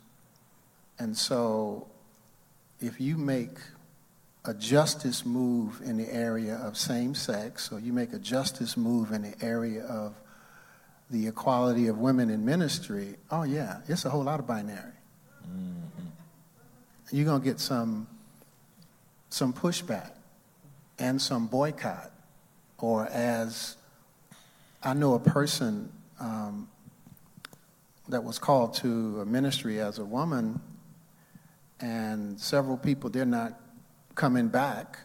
[0.98, 1.88] And so
[2.80, 3.58] if you make
[4.44, 9.12] a justice move in the area of same sex, or you make a justice move
[9.12, 10.14] in the area of
[11.12, 14.80] the equality of women in ministry, oh yeah, it's a whole lot of binary.
[15.46, 16.06] Mm-hmm.
[17.10, 18.08] You're gonna get some
[19.28, 20.12] some pushback
[20.98, 22.10] and some boycott,
[22.78, 23.76] or as
[24.82, 26.68] I know a person um,
[28.08, 30.62] that was called to a ministry as a woman,
[31.78, 33.60] and several people they're not
[34.14, 34.98] coming back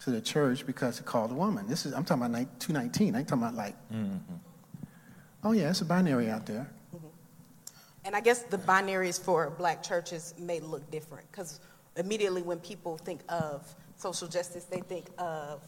[0.00, 1.68] to the church because he called a woman.
[1.68, 3.14] This is I'm talking about 219.
[3.14, 4.34] I ain't talking about like, mm-hmm.
[5.44, 6.70] Oh yeah, it's a binary out there.
[6.94, 7.06] Mm-hmm.
[8.04, 11.60] And I guess the binaries for black churches may look different because
[11.96, 15.62] immediately when people think of social justice, they think of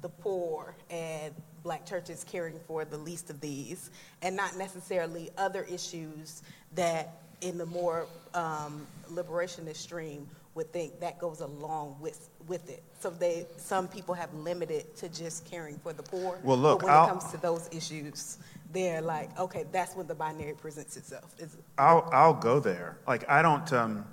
[0.00, 3.90] the poor and black churches caring for the least of these,
[4.22, 6.42] and not necessarily other issues
[6.74, 12.82] that in the more um, liberationist stream would think that goes along with with it.
[13.00, 16.38] So they some people have limited to just caring for the poor.
[16.42, 18.38] Well, look, but when I'll, it comes to those issues,
[18.72, 21.34] they're like, okay, that's when the binary presents itself.
[21.78, 22.98] I'll I'll go there.
[23.06, 24.04] Like I don't um,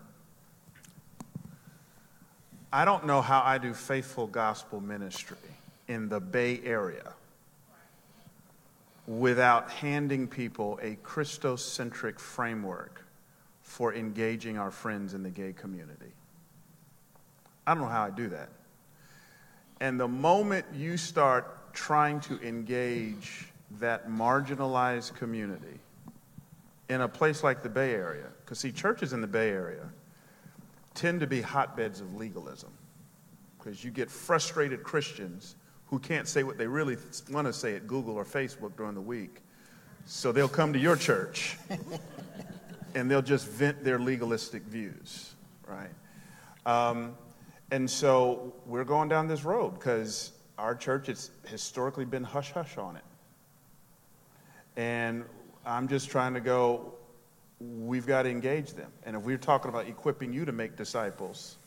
[2.72, 5.38] I don't know how I do faithful gospel ministry
[5.88, 7.14] in the Bay Area
[9.08, 13.06] without handing people a Christocentric framework
[13.62, 16.12] for engaging our friends in the gay community.
[17.68, 18.50] I don't know how I do that.
[19.80, 23.48] And the moment you start trying to engage
[23.80, 25.80] that marginalized community
[26.90, 29.90] in a place like the Bay Area, because see, churches in the Bay Area
[30.94, 32.72] tend to be hotbeds of legalism,
[33.58, 35.56] because you get frustrated Christians
[35.88, 36.98] who can't say what they really
[37.32, 39.42] want to say at Google or Facebook during the week.
[40.06, 41.58] So they'll come to your church
[42.96, 45.36] and they'll just vent their legalistic views,
[45.68, 45.90] right?
[46.66, 47.16] Um,
[47.72, 52.78] and so we're going down this road because our church has historically been hush hush
[52.78, 53.04] on it.
[54.78, 55.24] And
[55.66, 56.94] I'm just trying to go,
[57.60, 58.92] we've got to engage them.
[59.06, 61.58] And if we're talking about equipping you to make disciples,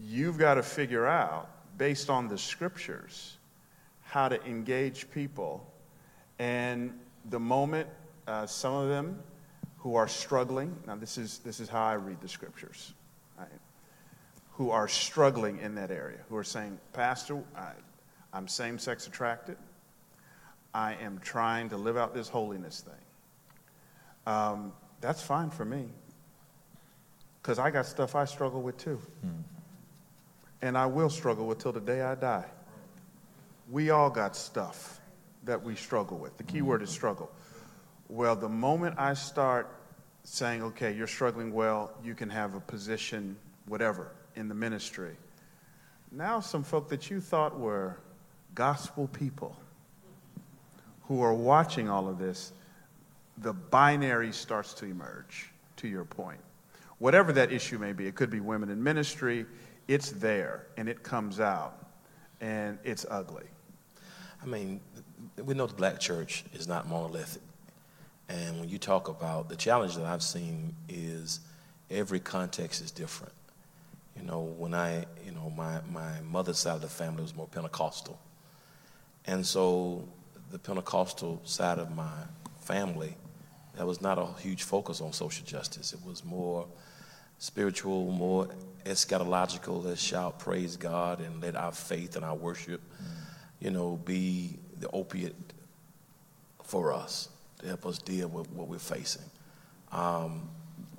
[0.00, 3.36] you've got to figure out, based on the scriptures,
[4.02, 5.66] how to engage people.
[6.38, 6.98] And
[7.30, 7.88] the moment
[8.26, 9.18] uh, some of them
[9.78, 12.94] who are struggling, now this is, this is how I read the scriptures
[13.38, 13.48] right?
[14.52, 17.72] who are struggling in that area, who are saying, Pastor, I,
[18.32, 19.56] I'm same sex attracted.
[20.74, 22.94] I am trying to live out this holiness thing.
[24.26, 25.86] Um, that's fine for me
[27.40, 29.00] because I got stuff I struggle with too.
[29.20, 29.42] Hmm.
[30.62, 32.46] And I will struggle with till the day I die.
[33.70, 35.00] We all got stuff
[35.44, 36.36] that we struggle with.
[36.38, 37.30] The key word is struggle.
[38.08, 39.68] Well, the moment I start
[40.24, 45.16] saying, okay, you're struggling well, you can have a position, whatever, in the ministry.
[46.10, 47.98] Now, some folk that you thought were
[48.54, 49.56] gospel people
[51.08, 52.52] who are watching all of this,
[53.38, 56.40] the binary starts to emerge, to your point.
[56.98, 59.46] Whatever that issue may be, it could be women in ministry,
[59.88, 61.86] it's there and it comes out
[62.40, 63.46] and it's ugly.
[64.42, 64.80] I mean,
[65.42, 67.42] we know the black church is not monolithic.
[68.28, 71.40] And when you talk about the challenge that I've seen is
[71.90, 73.32] every context is different.
[74.16, 77.48] You know, when I, you know, my, my mother's side of the family was more
[77.48, 78.18] Pentecostal.
[79.26, 80.08] And so
[80.50, 82.12] the Pentecostal side of my
[82.60, 83.16] family,
[83.76, 85.92] that was not a huge focus on social justice.
[85.92, 86.66] It was more
[87.38, 88.48] spiritual, more
[88.84, 89.84] eschatological.
[89.84, 92.80] Let's shout, praise God, and let our faith and our worship,
[93.60, 95.34] you know, be the opiate
[96.62, 97.28] for us
[97.58, 99.24] to help us deal with what we're facing.
[99.92, 100.48] Um,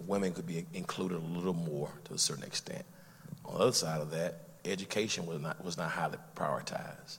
[0.06, 2.86] women could be included a little more to a certain extent.
[3.46, 7.18] On the other side of that, education was not, was not highly prioritized.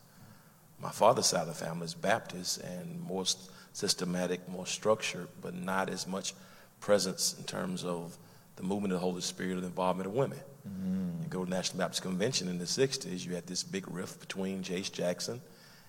[0.81, 3.25] My father's side of the family is Baptist and more
[3.73, 6.35] systematic, more structured, but not as much
[6.81, 8.17] presence in terms of
[8.57, 10.39] the movement of the Holy Spirit, the involvement of women.
[10.67, 11.23] Mm-hmm.
[11.23, 14.21] You go to the National Baptist Convention in the 60s, you had this big rift
[14.21, 14.93] between J.H.
[14.93, 15.41] Jackson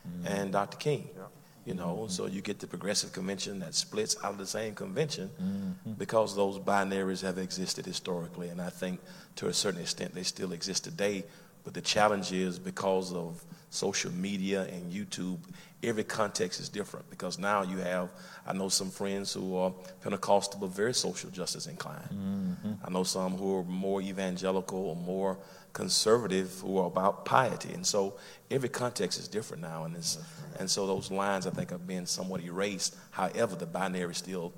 [0.08, 0.28] mm-hmm.
[0.28, 0.78] and Dr.
[0.78, 1.10] King.
[1.16, 1.24] Yeah.
[1.66, 2.12] You know, mm-hmm.
[2.12, 5.94] so you get the progressive convention that splits out of the same convention mm-hmm.
[5.94, 8.48] because those binaries have existed historically.
[8.48, 9.02] And I think
[9.36, 11.26] to a certain extent they still exist today.
[11.68, 15.38] But the challenge is because of social media and YouTube,
[15.84, 18.10] every context is different because now you have,
[18.48, 22.08] I know some friends who are Pentecostal but very social justice inclined.
[22.10, 22.72] Mm-hmm.
[22.86, 25.40] I know some who are more evangelical or more
[25.74, 27.74] conservative who are about piety.
[27.74, 28.16] And so
[28.50, 29.84] every context is different now.
[29.84, 30.18] And, right.
[30.62, 32.96] and so those lines, I think, have been somewhat erased.
[33.12, 34.54] However, the binary still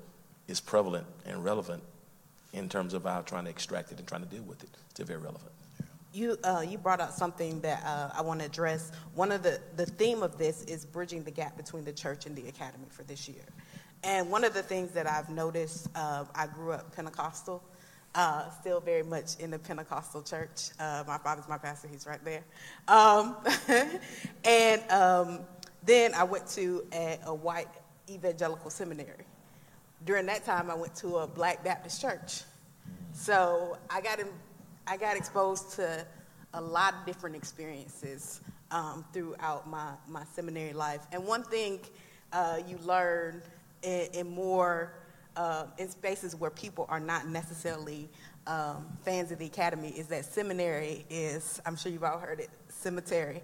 [0.46, 1.82] is prevalent and relevant
[2.52, 4.70] in terms of our trying to extract it and trying to deal with it.
[4.90, 5.50] Still very relevant
[6.12, 8.92] you uh, you brought up something that uh, I want to address.
[9.14, 12.34] One of the the theme of this is bridging the gap between the church and
[12.34, 13.44] the academy for this year.
[14.02, 17.62] And one of the things that I've noticed, uh, I grew up Pentecostal,
[18.14, 20.70] uh, still very much in the Pentecostal church.
[20.78, 22.42] Uh, my father's my pastor; he's right there.
[22.88, 23.36] Um,
[24.44, 25.40] and um,
[25.84, 27.68] then I went to a, a white
[28.08, 29.24] evangelical seminary.
[30.04, 32.42] During that time, I went to a black Baptist church.
[33.12, 34.28] So I got in
[34.90, 36.04] I got exposed to
[36.52, 38.40] a lot of different experiences
[38.72, 41.06] um, throughout my, my seminary life.
[41.12, 41.78] And one thing
[42.32, 43.40] uh, you learn
[43.84, 44.92] in, in more,
[45.36, 48.08] uh, in spaces where people are not necessarily
[48.48, 52.50] um, fans of the academy is that seminary is, I'm sure you've all heard it,
[52.68, 53.42] cemetery.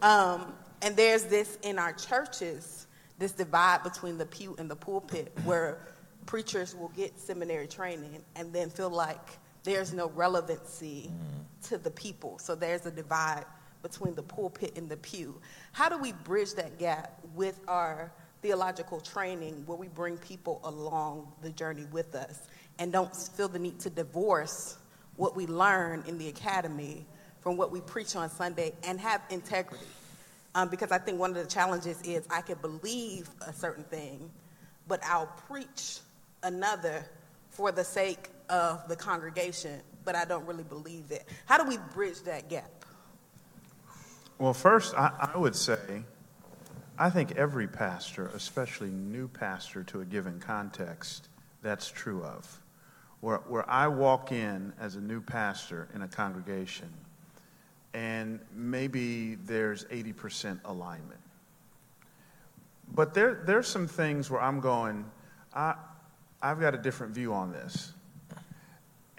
[0.00, 2.86] Um, and there's this in our churches,
[3.18, 5.76] this divide between the pew and the pulpit where
[6.24, 11.68] preachers will get seminary training and then feel like there's no relevancy mm.
[11.68, 12.38] to the people.
[12.38, 13.44] So there's a divide
[13.82, 15.40] between the pulpit and the pew.
[15.72, 21.32] How do we bridge that gap with our theological training where we bring people along
[21.42, 24.78] the journey with us and don't feel the need to divorce
[25.16, 27.06] what we learn in the academy
[27.40, 29.84] from what we preach on Sunday and have integrity?
[30.54, 34.30] Um, because I think one of the challenges is I can believe a certain thing,
[34.88, 36.00] but I'll preach
[36.42, 37.04] another
[37.50, 41.26] for the sake of the congregation, but I don't really believe it.
[41.46, 42.84] How do we bridge that gap?
[44.38, 46.02] Well, first, I, I would say
[46.98, 51.28] I think every pastor, especially new pastor to a given context,
[51.62, 52.60] that's true of.
[53.20, 56.90] Where, where I walk in as a new pastor in a congregation,
[57.94, 61.20] and maybe there's 80% alignment.
[62.92, 65.04] But there, there's some things where I'm going,
[65.54, 65.74] I,
[66.42, 67.92] I've got a different view on this.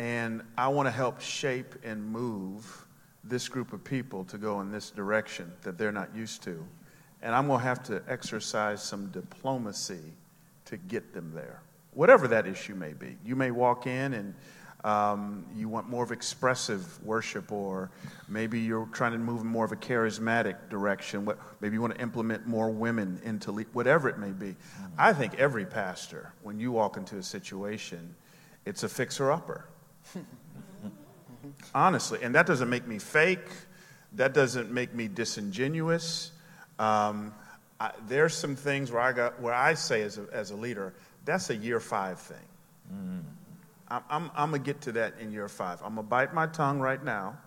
[0.02, 2.88] And I want to help shape and move
[3.24, 6.66] this group of people to go in this direction that they're not used to.
[7.22, 10.02] And I'm going to have to exercise some diplomacy
[10.66, 11.62] to get them there,
[11.94, 13.16] whatever that issue may be.
[13.24, 14.34] You may walk in and
[14.84, 17.92] um, you want more of expressive worship, or
[18.28, 21.30] maybe you're trying to move in more of a charismatic direction.
[21.60, 24.48] Maybe you want to implement more women into le- whatever it may be.
[24.48, 24.86] Mm-hmm.
[24.98, 28.16] I think every pastor, when you walk into a situation,
[28.66, 29.66] it's a fixer upper.
[31.76, 33.48] Honestly, and that doesn't make me fake.
[34.14, 36.32] That doesn't make me disingenuous.
[36.80, 37.34] Um,
[37.80, 40.94] I, there's some things where I got where I say as a, as a leader,
[41.26, 42.38] that's a year five thing.
[42.94, 43.22] Mm.
[43.88, 45.82] I'm, I'm, I'm gonna get to that in year five.
[45.82, 47.38] I'm gonna bite my tongue right now,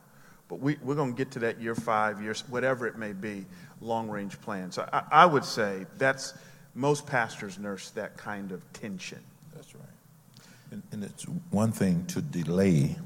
[0.48, 3.46] But we, we're going to get to that year five, years, whatever it may be,
[3.80, 4.70] long range plan.
[4.70, 6.34] So I, I would say that's
[6.74, 9.20] most pastors nurse that kind of tension.
[9.54, 9.84] That's right.
[10.90, 12.96] And, it's one thing to delay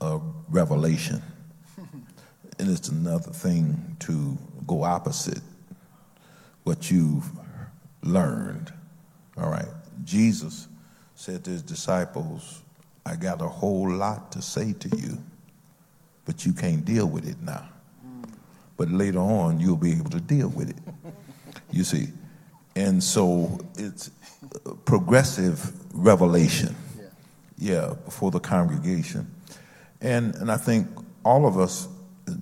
[0.00, 1.20] a revelation,
[2.58, 5.40] and it's another thing to go opposite
[6.62, 7.28] what you've
[8.04, 8.72] learned.
[9.36, 9.66] All right.
[10.04, 10.68] Jesus
[11.16, 12.62] said to his disciples,
[13.04, 15.18] I got a whole lot to say to you,
[16.24, 17.68] but you can't deal with it now.
[18.76, 20.78] But later on, you'll be able to deal with it.
[21.70, 22.06] You see?
[22.76, 24.10] And so it's
[24.86, 26.74] progressive revelation.
[27.58, 29.34] Yeah, before the congregation.
[30.00, 30.86] And, and I think
[31.24, 31.88] all of us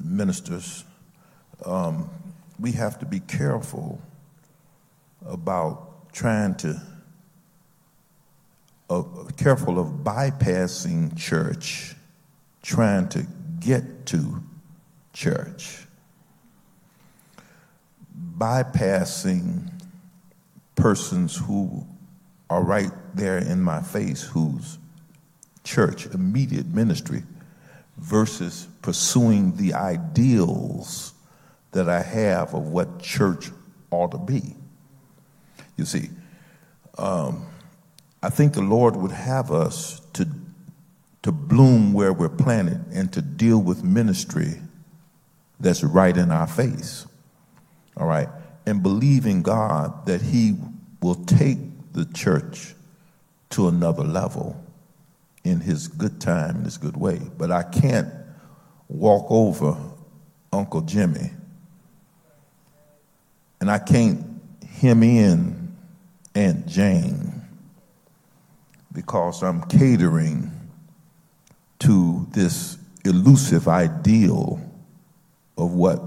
[0.05, 0.85] ministers,
[1.65, 2.11] um,
[2.61, 4.01] we have to be careful
[5.25, 6.81] about trying to,
[8.91, 9.03] uh,
[9.37, 11.95] careful of bypassing church,
[12.63, 13.27] trying to
[13.59, 14.43] get to
[15.13, 15.87] church,
[18.39, 19.73] bypassing
[20.75, 21.87] persons who
[22.49, 24.79] are right there in my face, whose
[25.65, 27.23] church, immediate ministry,
[27.97, 31.15] versus pursuing the ideals
[31.73, 33.51] that I have of what church
[33.91, 34.55] ought to be.
[35.77, 36.11] You see,
[36.99, 37.47] um,
[38.23, 40.27] I think the Lord would have us to,
[41.23, 44.61] to bloom where we're planted and to deal with ministry
[45.61, 47.07] that's right in our face.
[47.97, 48.29] All right?
[48.67, 50.57] And believe in God that He
[51.03, 51.59] will take
[51.97, 52.75] the church
[53.51, 54.63] to another level
[55.45, 57.21] in His good time, in His good way.
[57.39, 58.13] But I can't
[58.89, 59.77] walk over
[60.53, 61.31] Uncle Jimmy
[63.61, 64.25] and I can't
[64.81, 65.77] hem in
[66.35, 67.43] Aunt Jane
[68.93, 70.53] because I'm catering
[71.81, 74.61] to this elusive ideal
[75.57, 76.03] of what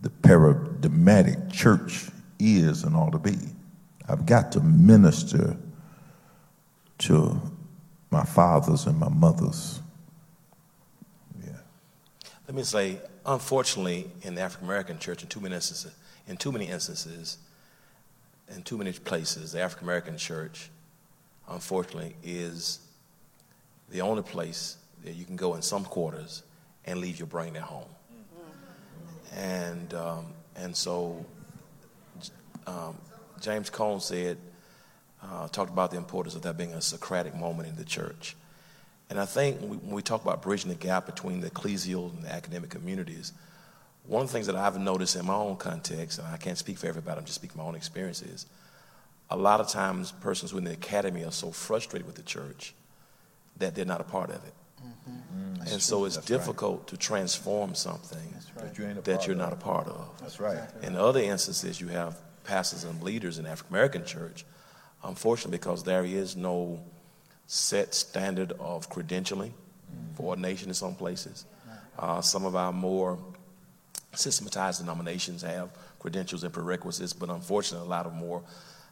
[0.00, 2.08] the paradigmatic church
[2.38, 3.36] is and ought to be.
[4.08, 5.56] I've got to minister
[6.98, 7.40] to
[8.10, 9.80] my fathers and my mothers.
[11.44, 11.52] Yeah.
[12.46, 15.94] Let me say, unfortunately, in the African American church, in too many instances,
[16.28, 17.38] in too many instances,
[18.54, 20.70] in too many places, the African American church,
[21.48, 22.80] unfortunately, is
[23.90, 26.42] the only place that you can go in some quarters
[26.84, 27.88] and leave your brain at home.
[29.34, 30.26] And, um,
[30.56, 31.24] and so
[32.66, 32.96] um,
[33.42, 34.38] James Cone said,
[35.22, 38.36] uh, talked about the importance of that being a Socratic moment in the church.
[39.10, 42.14] And I think when we, when we talk about bridging the gap between the ecclesial
[42.14, 43.32] and the academic communities,
[44.06, 46.78] one of the things that I've noticed in my own context, and I can't speak
[46.78, 48.46] for everybody, I'm just speaking my own experiences,
[49.30, 52.74] a lot of times persons within the academy are so frustrated with the church
[53.58, 54.54] that they're not a part of it.
[54.82, 55.62] Mm-hmm.
[55.62, 56.86] and so it's That's difficult right.
[56.88, 60.08] to transform something that, you that you're not a part of.
[60.20, 60.58] That's right.
[60.82, 64.44] In other instances, you have pastors and leaders in African American church,
[65.04, 66.80] unfortunately, because there is no
[67.46, 70.14] set standard of credentialing mm-hmm.
[70.14, 71.44] for ordination in some places.
[71.98, 73.18] Uh, some of our more
[74.14, 78.42] systematized denominations have credentials and prerequisites, but unfortunately, a lot of more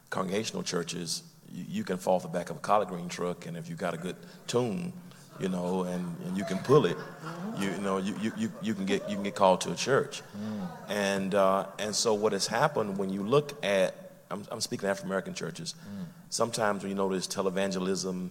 [0.09, 3.57] congregational churches, you, you can fall off the back of a collard green truck, and
[3.57, 4.15] if you got a good
[4.47, 4.93] tune,
[5.41, 6.97] you know, and, and you can pull it,
[7.59, 10.21] you, you know, you, you, you, can get, you can get called to a church.
[10.37, 10.67] Mm.
[10.89, 13.95] And, uh, and so what has happened when you look at,
[14.29, 16.05] I'm, I'm speaking African American churches, mm.
[16.29, 18.29] sometimes when you notice televangelism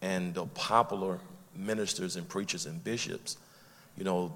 [0.00, 1.18] and the popular
[1.54, 3.36] ministers and preachers and bishops,
[3.96, 4.32] you know,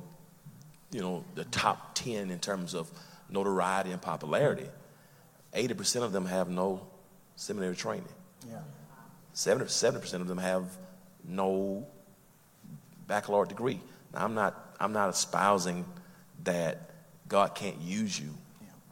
[0.90, 2.90] you know, the top 10 in terms of
[3.30, 4.66] notoriety and popularity,
[5.54, 6.86] 80% of them have no
[7.36, 8.04] seminary training.
[8.48, 8.58] Yeah.
[9.32, 10.64] 70, 70% of them have
[11.24, 11.86] no
[13.11, 13.80] baccalaureate degree.
[14.14, 15.84] Now, I'm not, I'm not espousing
[16.44, 16.90] that
[17.28, 18.30] God can't use you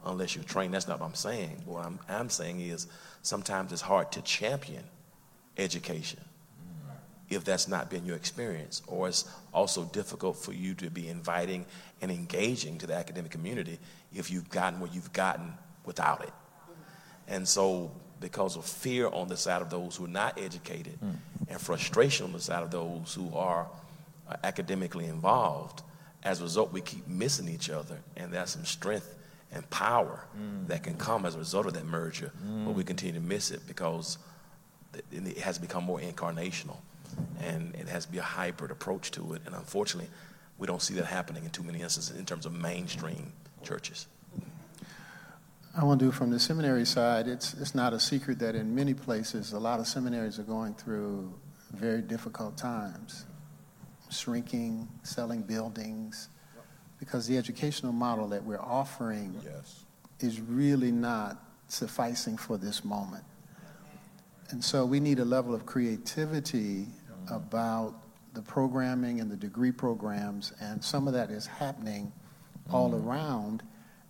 [0.05, 0.73] unless you're trained.
[0.73, 1.63] That's not what I'm saying.
[1.65, 2.87] What I'm, I'm saying is
[3.21, 4.83] sometimes it's hard to champion
[5.57, 6.19] education
[7.29, 11.63] if that's not been your experience, or it's also difficult for you to be inviting
[12.01, 13.77] and engaging to the academic community
[14.11, 15.53] if you've gotten where you've gotten
[15.85, 16.33] without it.
[17.27, 21.15] And so, because of fear on the side of those who are not educated mm.
[21.47, 23.67] and frustration on the side of those who are
[24.29, 25.81] uh, academically involved,
[26.23, 29.15] as a result, we keep missing each other, and there's some strength
[29.51, 30.67] and power mm.
[30.67, 32.65] that can come as a result of that merger, mm.
[32.65, 34.17] but we continue to miss it because
[35.11, 36.77] it has become more incarnational
[37.41, 39.41] and it has to be a hybrid approach to it.
[39.45, 40.09] And unfortunately,
[40.57, 43.31] we don't see that happening in too many instances in terms of mainstream
[43.63, 44.07] churches.
[45.75, 48.75] I want to do from the seminary side, it's, it's not a secret that in
[48.75, 51.33] many places, a lot of seminaries are going through
[51.71, 53.25] very difficult times.
[54.09, 56.29] Shrinking, selling buildings,
[56.99, 59.85] because the educational model that we're offering Yes.
[60.19, 63.23] is really not sufficing for this moment.
[64.49, 66.87] And so we need a level of creativity
[67.29, 67.93] about
[68.33, 72.11] the programming and the degree programs, and some of that is happening
[72.71, 73.07] all mm-hmm.
[73.07, 73.63] around.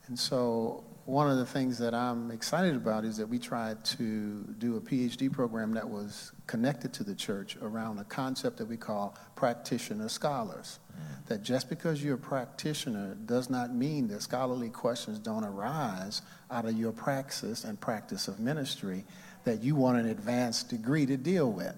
[0.07, 4.43] And so one of the things that I'm excited about is that we tried to
[4.59, 8.77] do a PhD program that was connected to the church around a concept that we
[8.77, 10.79] call practitioner scholars.
[11.27, 16.65] That just because you're a practitioner does not mean that scholarly questions don't arise out
[16.65, 19.03] of your praxis and practice of ministry
[19.45, 21.75] that you want an advanced degree to deal with.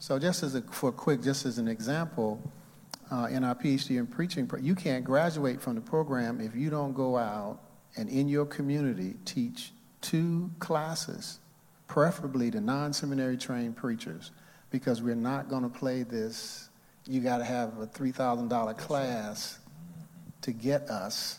[0.00, 2.40] So just as a, for quick, just as an example,
[3.10, 6.92] uh, in our PhD in preaching, you can't graduate from the program if you don't
[6.92, 7.60] go out
[7.96, 11.38] and in your community teach two classes,
[11.86, 14.30] preferably to non-seminary trained preachers,
[14.70, 16.68] because we're not going to play this.
[17.06, 19.58] You got to have a three thousand dollar class
[20.42, 21.38] to get us,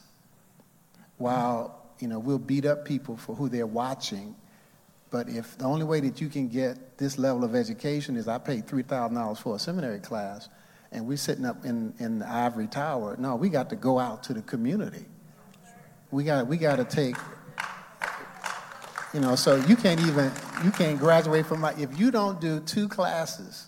[1.18, 4.36] while you know we'll beat up people for who they're watching.
[5.12, 8.38] But if the only way that you can get this level of education is I
[8.38, 10.50] paid three thousand dollars for a seminary class,
[10.92, 13.16] and we're sitting up in, in the ivory tower.
[13.18, 15.06] No, we got to go out to the community.
[16.12, 17.16] We got we got to take.
[19.14, 20.32] You know, so you can't even
[20.64, 23.68] you can't graduate from my if you don't do two classes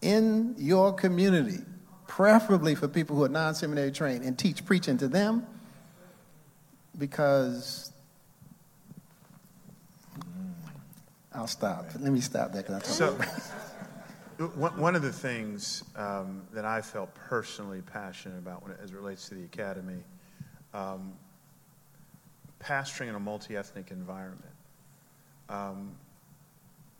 [0.00, 1.60] in your community,
[2.08, 5.46] preferably for people who are non-seminary trained, and teach preaching to them,
[6.98, 7.92] because
[11.34, 11.86] I'll stop.
[11.98, 13.26] Let me stop there because I'm talking.
[14.38, 18.80] So, one one of the things um, that I felt personally passionate about when it,
[18.82, 20.02] as it relates to the academy,
[20.74, 21.12] um,
[22.62, 24.54] pastoring in a multi-ethnic environment,
[25.48, 25.92] um,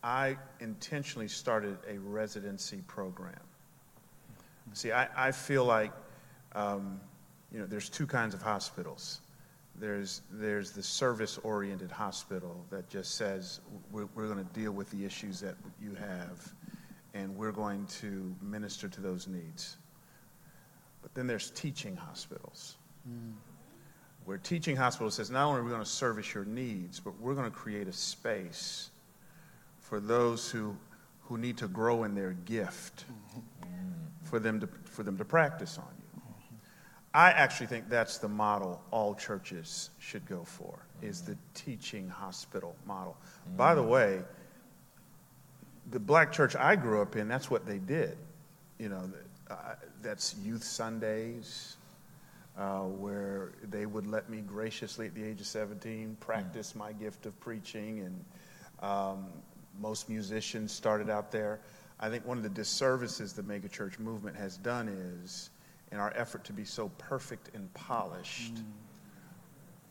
[0.03, 3.41] I intentionally started a residency program.
[4.73, 5.93] See, I, I feel like,
[6.55, 7.01] um,
[7.53, 9.21] you know, there's two kinds of hospitals.
[9.77, 13.61] There's, there's the service-oriented hospital that just says,
[13.91, 16.53] we're, we're going to deal with the issues that you have,
[17.15, 19.77] and we're going to minister to those needs.
[21.03, 22.77] But then there's teaching hospitals,
[24.25, 27.35] where teaching hospital says, not only are we going to service your needs, but we're
[27.35, 28.91] going to create a space
[29.81, 30.77] for those who,
[31.23, 33.71] who need to grow in their gift, mm-hmm.
[34.23, 36.23] for them to, for them to practice on you.
[37.15, 41.41] I actually think that's the model all churches should go for, is the mm-hmm.
[41.55, 43.17] teaching hospital model.
[43.47, 43.57] Mm-hmm.
[43.57, 44.23] By the way,
[45.91, 48.17] the black church I grew up in, that's what they did.
[48.79, 49.11] You know,
[49.51, 51.77] uh, that's youth Sundays,
[52.59, 56.77] uh, where they would let me graciously at the age of 17 practice mm.
[56.77, 58.25] my gift of preaching, and
[58.89, 59.27] um,
[59.81, 61.61] most musicians started out there.
[61.99, 65.51] I think one of the disservices the megachurch movement has done is,
[65.93, 68.65] in our effort to be so perfect and polished, mm.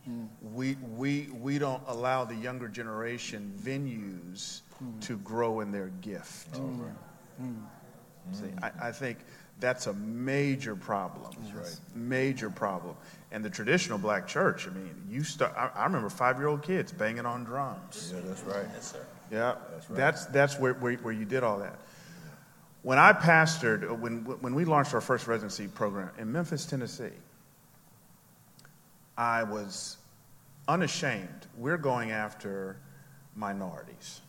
[0.10, 0.28] Mm.
[0.54, 4.62] we, we, we don't allow the younger generation venues
[5.02, 6.56] to grow in their gift.
[8.32, 9.20] See, I, I think
[9.62, 11.32] that's a major problem.
[11.96, 12.96] Major problem.
[13.32, 16.64] And the traditional black church, I mean, you start, I, I remember five year old
[16.64, 18.12] kids banging on drums.
[18.14, 18.66] Yeah, that's right.
[18.74, 19.06] Yes, sir.
[19.32, 19.98] Yeah, That's right.
[19.98, 21.80] that's, that's where, where, where you did all that.
[22.82, 27.14] When I pastored, uh, when, when we launched our first residency program in Memphis, Tennessee,
[29.18, 29.98] I was
[30.68, 31.48] unashamed.
[31.58, 32.78] We're going after
[33.36, 34.20] minorities.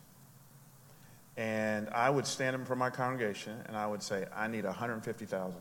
[1.35, 4.65] And I would stand in front of my congregation and I would say, I need
[4.65, 5.53] $150,000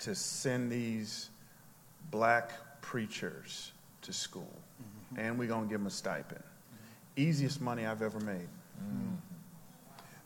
[0.00, 1.30] to send these
[2.10, 2.52] black
[2.82, 3.72] preachers
[4.02, 4.58] to school.
[4.82, 5.20] Mm-hmm.
[5.20, 6.42] And we're going to give them a stipend.
[7.16, 8.48] Easiest money I've ever made.
[8.82, 9.14] Mm-hmm.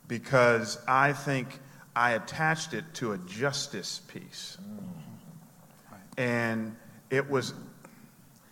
[0.08, 1.60] Because I think
[1.94, 4.58] I attached it to a justice piece.
[4.60, 6.20] Mm-hmm.
[6.20, 6.76] And
[7.10, 7.54] it was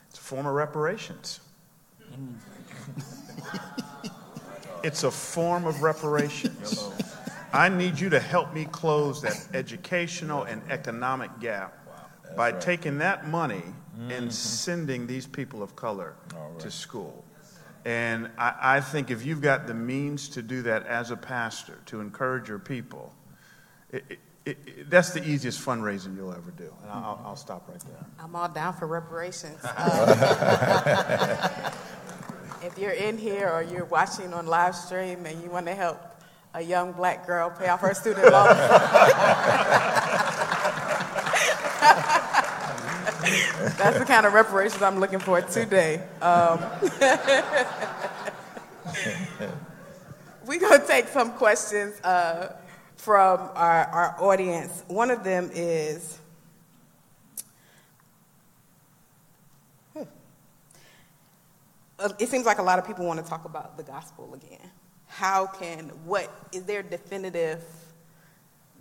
[0.08, 1.40] it's a form of reparations.
[4.82, 6.88] it's a form of reparations.
[7.52, 11.74] I need you to help me close that educational and economic gap
[12.36, 13.62] by taking that money
[13.94, 14.28] and mm-hmm.
[14.30, 16.16] sending these people of color
[16.58, 17.24] to school.
[17.86, 21.78] And I, I think if you've got the means to do that as a pastor,
[21.86, 23.14] to encourage your people,
[23.90, 26.74] it, it, it, that's the easiest fundraising you'll ever do.
[26.82, 28.04] And I'll, I'll stop right there.
[28.18, 29.60] I'm all down for reparations.
[32.66, 36.00] If you're in here or you're watching on live stream and you want to help
[36.52, 38.58] a young black girl pay off her student loans,
[43.78, 46.02] that's the kind of reparations I'm looking for today.
[46.20, 46.58] Um,
[50.44, 52.56] we're going to take some questions uh,
[52.96, 54.82] from our, our audience.
[54.88, 56.18] One of them is
[59.92, 60.00] hmm.
[60.00, 60.04] Uh,
[61.98, 64.70] it seems like a lot of people want to talk about the gospel again.
[65.06, 67.62] How can, what, is there a definitive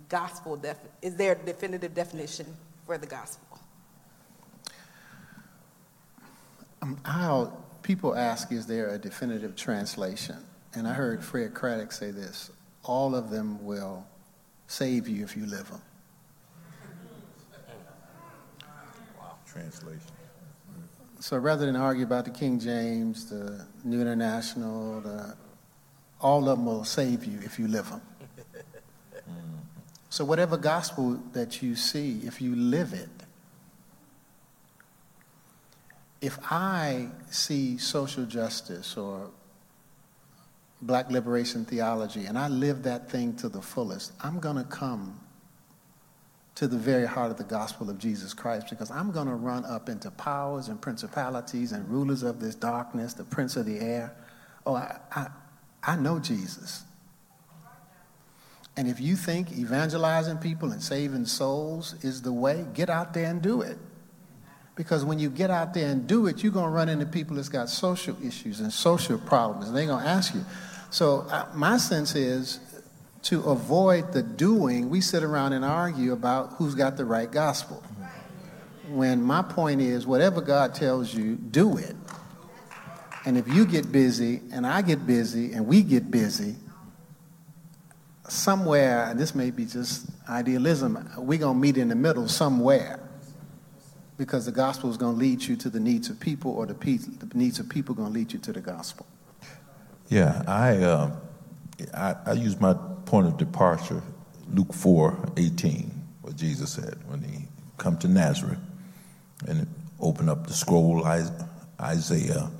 [0.08, 2.46] gospel, def, is there a definitive definition
[2.84, 3.58] for the gospel?
[6.82, 7.52] Um, how
[7.82, 10.36] people ask, is there a definitive translation?
[10.74, 12.50] And I heard Fred Craddock say this
[12.84, 14.06] all of them will
[14.68, 15.82] save you if you live them.
[19.18, 19.36] Wow.
[19.46, 20.15] Translation.
[21.26, 25.34] So rather than argue about the King James, the New International, the,
[26.20, 28.00] all of them will save you if you live them.
[28.20, 29.56] Mm-hmm.
[30.08, 33.08] So whatever gospel that you see, if you live it,
[36.20, 39.28] if I see social justice or
[40.80, 45.18] black liberation theology and I live that thing to the fullest, I'm going to come
[46.56, 49.64] to the very heart of the gospel of Jesus Christ because I'm going to run
[49.66, 54.16] up into powers and principalities and rulers of this darkness, the prince of the air.
[54.64, 55.26] Oh, I, I,
[55.82, 56.82] I know Jesus.
[58.74, 63.26] And if you think evangelizing people and saving souls is the way, get out there
[63.26, 63.78] and do it.
[64.76, 67.36] Because when you get out there and do it, you're going to run into people
[67.36, 70.44] that's got social issues and social problems, and they're going to ask you.
[70.90, 72.60] So, uh, my sense is
[73.26, 77.82] to avoid the doing, we sit around and argue about who's got the right gospel.
[78.88, 81.96] When my point is, whatever God tells you, do it.
[83.24, 86.54] And if you get busy, and I get busy, and we get busy,
[88.28, 93.00] somewhere, and this may be just idealism, we're going to meet in the middle somewhere
[94.18, 96.74] because the gospel is going to lead you to the needs of people, or the,
[96.74, 99.04] pe- the needs of people going to lead you to the gospel.
[100.08, 101.16] Yeah, I, uh,
[101.92, 102.76] I, I use my
[103.06, 104.02] point of departure,
[104.52, 105.90] Luke 4 18,
[106.22, 107.46] what Jesus said when he
[107.78, 108.58] come to Nazareth
[109.46, 109.66] and
[110.00, 111.04] open up the scroll
[111.80, 112.50] Isaiah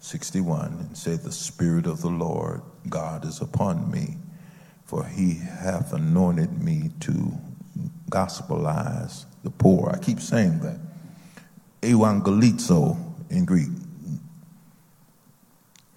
[0.00, 4.16] 61 and say, The Spirit of the Lord God is upon me,
[4.84, 7.32] for he hath anointed me to
[8.10, 9.90] gospelize the poor.
[9.92, 10.78] I keep saying that.
[11.82, 12.96] Evangelizo
[13.30, 13.68] in Greek.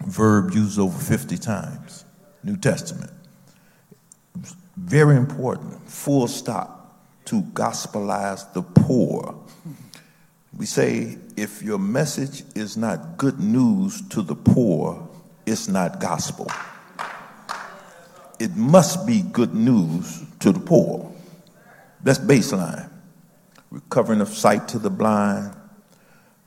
[0.06, 2.04] Verb used over 50 times.
[2.42, 3.12] New Testament.
[4.80, 9.34] Very important, full stop, to gospelize the poor.
[10.56, 15.06] We say if your message is not good news to the poor,
[15.44, 16.50] it's not gospel.
[18.38, 21.12] It must be good news to the poor.
[22.02, 22.90] That's baseline.
[23.70, 25.54] Recovering of sight to the blind,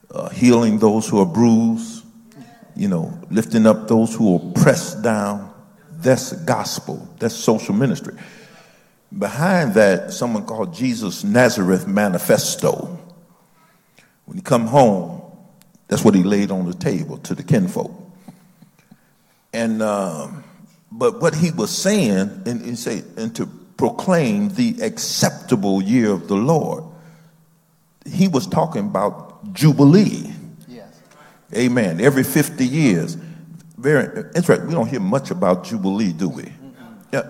[0.09, 2.03] uh, healing those who are bruised,
[2.75, 5.52] you know, lifting up those who are pressed down.
[6.03, 7.07] That's gospel.
[7.19, 8.15] That's social ministry.
[9.17, 12.99] Behind that, someone called Jesus Nazareth Manifesto.
[14.25, 15.21] When he come home,
[15.87, 17.91] that's what he laid on the table to the kinfolk.
[19.53, 20.43] And um,
[20.91, 23.45] but what he was saying, and, and say, and to
[23.77, 26.83] proclaim the acceptable year of the Lord,
[28.05, 30.31] he was talking about jubilee.
[30.67, 31.01] Yes.
[31.55, 31.99] Amen.
[31.99, 33.17] Every 50 years.
[33.77, 34.67] Very interesting.
[34.67, 36.51] We don't hear much about jubilee, do we?
[37.11, 37.29] Yeah,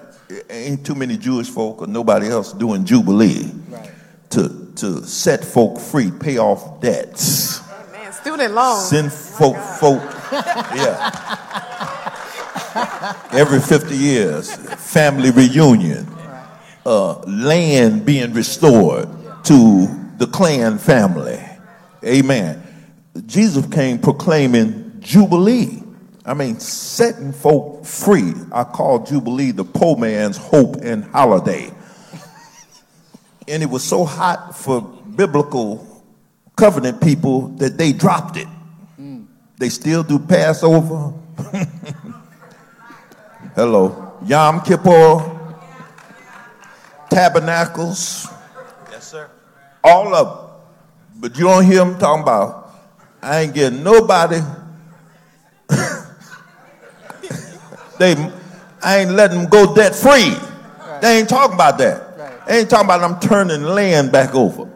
[0.49, 3.89] ain't too many Jewish folk or nobody else doing jubilee Right.
[4.31, 8.87] to to set folk free, pay off debts, Man, student loans.
[8.89, 10.01] send folk folk.
[10.31, 11.11] Yeah.
[13.31, 16.07] Every 50 years, family reunion,
[16.85, 19.07] uh, land being restored
[19.43, 19.87] to
[20.17, 21.39] the clan family.
[22.03, 22.61] Amen.
[23.27, 25.82] Jesus came proclaiming Jubilee.
[26.25, 28.33] I mean, setting folk free.
[28.51, 31.69] I call Jubilee the poor man's hope and holiday.
[33.47, 36.03] And it was so hot for biblical
[36.55, 38.47] covenant people that they dropped it.
[39.57, 41.13] They still do Passover.
[43.55, 44.13] Hello.
[44.25, 45.39] Yom Kippur.
[47.09, 48.27] Tabernacles.
[48.91, 49.29] Yes, sir.
[49.83, 50.49] All of them.
[51.21, 52.73] But you don't hear them talking about,
[53.21, 54.39] I ain't getting nobody.
[58.03, 58.31] They,
[58.81, 60.35] I ain't letting them go debt free.
[61.01, 62.17] They ain't talking about that.
[62.17, 62.47] Right.
[62.47, 64.69] They ain't talking about them turning land back over.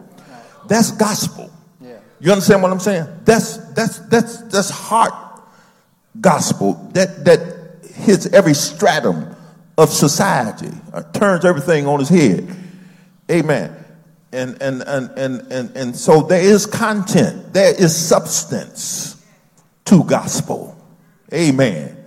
[0.66, 1.50] That's gospel.
[1.80, 1.98] Yeah.
[2.20, 3.06] You understand what I'm saying?
[3.24, 5.14] That's that's that's that's heart
[6.20, 9.34] gospel that that hits every stratum
[9.76, 12.48] of society, uh, turns everything on his head.
[13.30, 13.74] Amen.
[14.32, 19.24] And and and and and and so there is content, there is substance
[19.86, 20.76] to gospel.
[21.32, 21.97] Amen.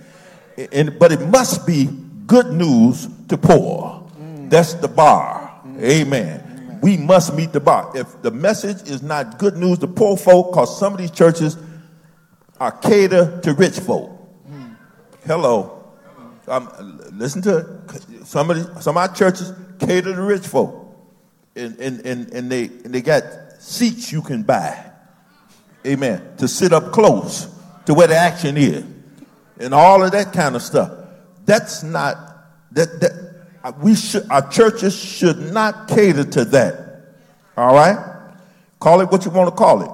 [0.71, 1.89] And but it must be
[2.27, 4.09] good news to poor.
[4.49, 5.61] That's the bar.
[5.79, 6.79] Amen.
[6.81, 7.91] We must meet the bar.
[7.95, 11.57] If the message is not good news to poor folk, because some of these churches
[12.59, 14.11] are cater to rich folk.
[15.25, 15.93] Hello.
[16.47, 17.81] Um, listen to.
[18.25, 20.95] Some of, some of our churches cater to rich folk.
[21.55, 23.23] And, and, and, and, they, and they got
[23.59, 24.91] seats you can buy.
[25.85, 26.35] Amen.
[26.37, 27.47] To sit up close
[27.85, 28.83] to where the action is.
[29.61, 30.91] And all of that kind of stuff.
[31.45, 32.17] That's not,
[32.71, 37.03] that, that, we should, our churches should not cater to that.
[37.55, 38.23] All right?
[38.79, 39.91] Call it what you want to call it.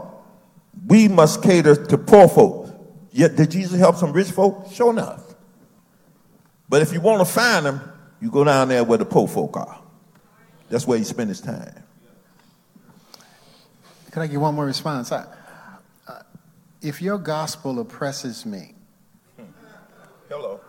[0.88, 2.70] We must cater to poor folk.
[3.12, 4.72] Yet, did Jesus help some rich folk?
[4.72, 5.22] Sure enough.
[6.70, 7.82] But if you want to find them,
[8.22, 9.82] you go down there where the poor folk are.
[10.70, 11.84] That's where he spent his time.
[14.12, 15.12] Can I get one more response?
[15.12, 15.26] I,
[16.08, 16.22] uh,
[16.82, 18.76] if your gospel oppresses me,
[20.30, 20.60] Hello.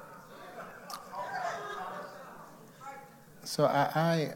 [3.58, 4.34] So I, I,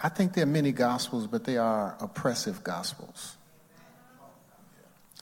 [0.00, 3.36] I think there are many gospels, but they are oppressive gospels.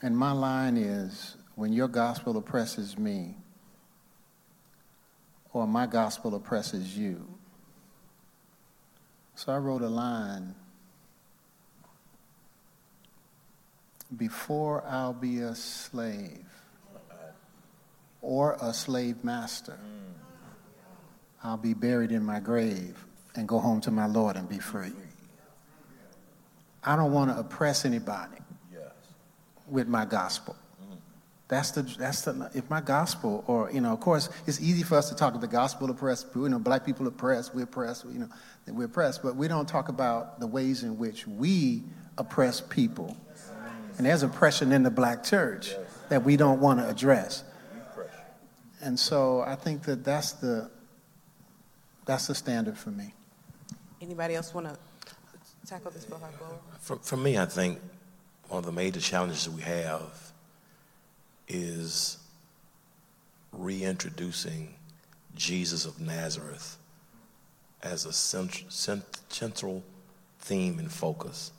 [0.01, 3.35] And my line is when your gospel oppresses me,
[5.51, 7.27] or my gospel oppresses you.
[9.35, 10.55] So I wrote a line
[14.17, 16.43] before I'll be a slave
[18.19, 19.73] or a slave master.
[19.73, 20.02] Mm.
[21.43, 24.93] I'll be buried in my grave and go home to my Lord and be free.
[26.83, 28.37] I don't want to oppress anybody
[29.67, 30.55] with my gospel.
[31.49, 34.95] That's the that's the if my gospel or you know of course it's easy for
[34.97, 38.19] us to talk about the gospel oppressed you know black people oppressed we're oppressed you
[38.19, 38.29] know
[38.67, 41.83] we're oppressed but we don't talk about the ways in which we
[42.17, 43.15] oppress people
[43.97, 45.75] and there's oppression in the black church
[46.09, 47.43] that we don't want to address
[48.81, 50.71] and so I think that that's the
[52.05, 53.13] that's the standard for me.
[54.01, 54.77] Anybody else want to
[55.65, 56.59] tackle this before I go?
[56.79, 57.79] For, for me, I think
[58.49, 60.31] one of the major challenges that we have
[61.47, 62.17] is
[63.51, 64.75] reintroducing
[65.35, 66.77] Jesus of Nazareth
[67.81, 69.83] as a central, central
[70.39, 71.51] theme and focus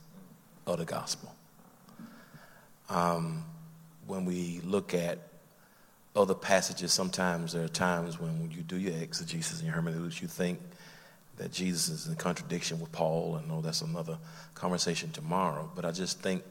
[0.67, 1.35] of the gospel.
[2.89, 3.45] Um,
[4.07, 5.19] when we look at
[6.17, 10.29] other passages, sometimes there are times when you do your exegesis and your hermeneutics, you
[10.29, 10.61] think
[11.39, 13.41] that Jesus is in contradiction with Paul.
[13.43, 14.19] I know oh, that's another
[14.55, 16.45] conversation tomorrow, but I just think,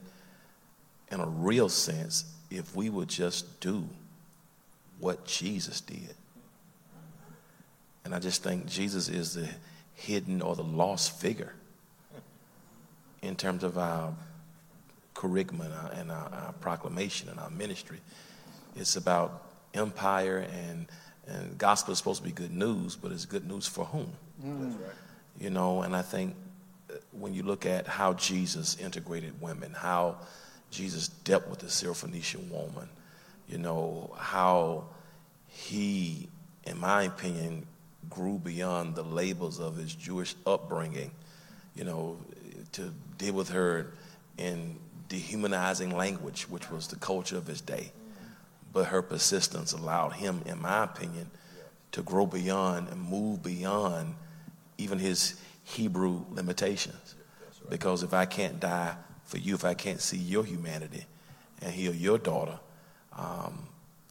[1.10, 3.88] in a real sense, if we would just do
[5.00, 6.14] what Jesus did,
[8.04, 9.48] and I just think Jesus is the
[9.94, 11.54] hidden or the lost figure
[13.22, 14.12] in terms of our
[15.14, 18.00] curriculum and our, and our, our proclamation and our ministry.
[18.76, 20.86] It's about empire and
[21.26, 24.12] and gospel is supposed to be good news, but it's good news for whom?
[24.44, 24.76] Mm.
[25.40, 26.36] You know, and I think
[26.90, 30.16] uh, when you look at how Jesus integrated women, how
[30.70, 32.88] Jesus dealt with the Syrophoenician woman,
[33.48, 34.84] you know, how
[35.48, 36.28] he,
[36.64, 37.66] in my opinion,
[38.10, 41.10] grew beyond the labels of his Jewish upbringing,
[41.74, 42.18] you know,
[42.72, 43.92] to deal with her
[44.36, 44.76] in
[45.08, 47.92] dehumanizing language, which was the culture of his day
[48.74, 51.30] but her persistence allowed him, in my opinion,
[51.92, 54.16] to grow beyond and move beyond
[54.76, 57.14] even his Hebrew limitations.
[57.70, 61.06] Because if I can't die for you, if I can't see your humanity
[61.62, 62.58] and heal your daughter,
[63.16, 63.68] um,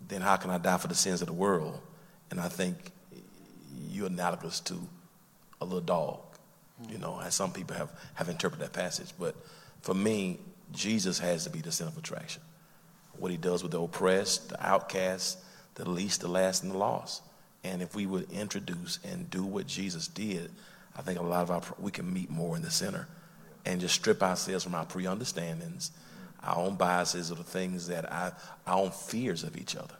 [0.07, 1.79] then how can I die for the sins of the world?
[2.31, 2.77] And I think
[3.89, 4.75] you're analogous to
[5.59, 6.21] a little dog,
[6.89, 9.11] you know, as some people have, have interpreted that passage.
[9.19, 9.35] But
[9.81, 10.39] for me,
[10.71, 12.41] Jesus has to be the center of attraction
[13.17, 15.37] what he does with the oppressed, the outcasts,
[15.75, 17.21] the least, the last, and the lost.
[17.63, 20.51] And if we would introduce and do what Jesus did,
[20.97, 23.07] I think a lot of our we can meet more in the center,
[23.65, 25.91] and just strip ourselves from our pre-understandings,
[26.43, 28.31] our own biases, or the things that I,
[28.67, 29.95] our own fears of each other.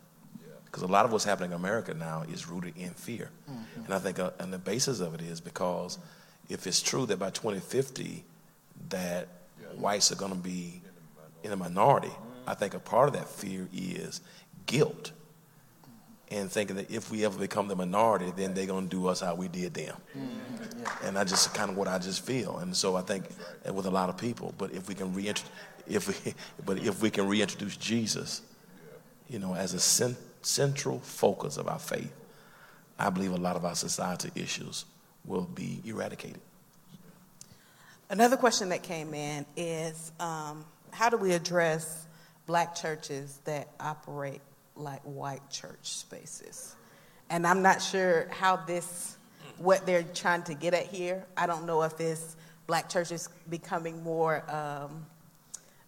[0.66, 3.86] Because a lot of what's happening in America now is rooted in fear, mm-hmm.
[3.86, 5.99] and I think, uh, and the basis of it is because
[6.49, 8.24] if it's true that by 2050
[8.89, 9.28] that
[9.76, 10.82] whites are going to be
[11.43, 12.11] in a minority,
[12.48, 14.22] I think a part of that fear is
[14.66, 15.12] guilt
[16.34, 19.20] and thinking that if we ever become the minority, then they're going to do us
[19.20, 19.96] how we did them.
[20.18, 21.06] Mm-hmm.
[21.06, 22.58] And that's just kind of what I just feel.
[22.58, 23.26] And so I think
[23.72, 25.52] with a lot of people, but if we can reintroduce,
[25.88, 26.34] if we,
[26.66, 28.41] but if we can reintroduce Jesus,
[29.30, 32.12] you know, as a cent- central focus of our faith,
[32.98, 34.86] I believe a lot of our society issues
[35.26, 36.41] will be eradicated.
[38.10, 42.06] Another question that came in is um, how do we address
[42.46, 44.41] black churches that operate
[44.76, 46.76] like white church spaces.
[47.30, 49.18] And I'm not sure how this
[49.58, 51.26] what they're trying to get at here.
[51.38, 52.36] I don't know if it's
[52.68, 55.06] black churches becoming more um,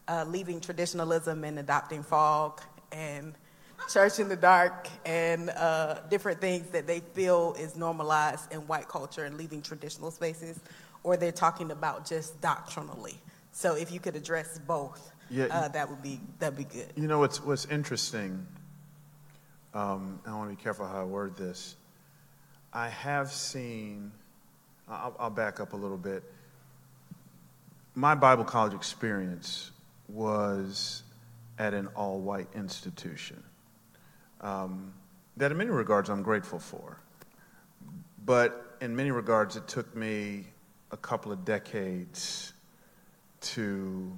[0.08, 3.34] uh, leaving traditionalism and adopting fog and
[3.90, 8.88] church in the dark and uh, different things that they feel is normalized in white
[8.88, 10.60] culture and leaving traditional spaces,
[11.04, 13.16] or they're talking about just doctrinally.
[13.52, 16.92] So if you could address both, yeah, uh, that would be that'd be good.
[16.96, 18.46] You know what's what's interesting.
[19.74, 21.76] Um, I want to be careful how I word this.
[22.72, 24.12] I have seen.
[24.88, 26.24] I'll, I'll back up a little bit.
[27.96, 29.72] My Bible college experience
[30.08, 31.02] was
[31.58, 33.42] at an all-white institution
[34.42, 34.94] um,
[35.38, 37.00] that, in many regards, I'm grateful for.
[38.26, 40.46] But in many regards, it took me
[40.92, 42.54] a couple of decades
[43.42, 44.12] to,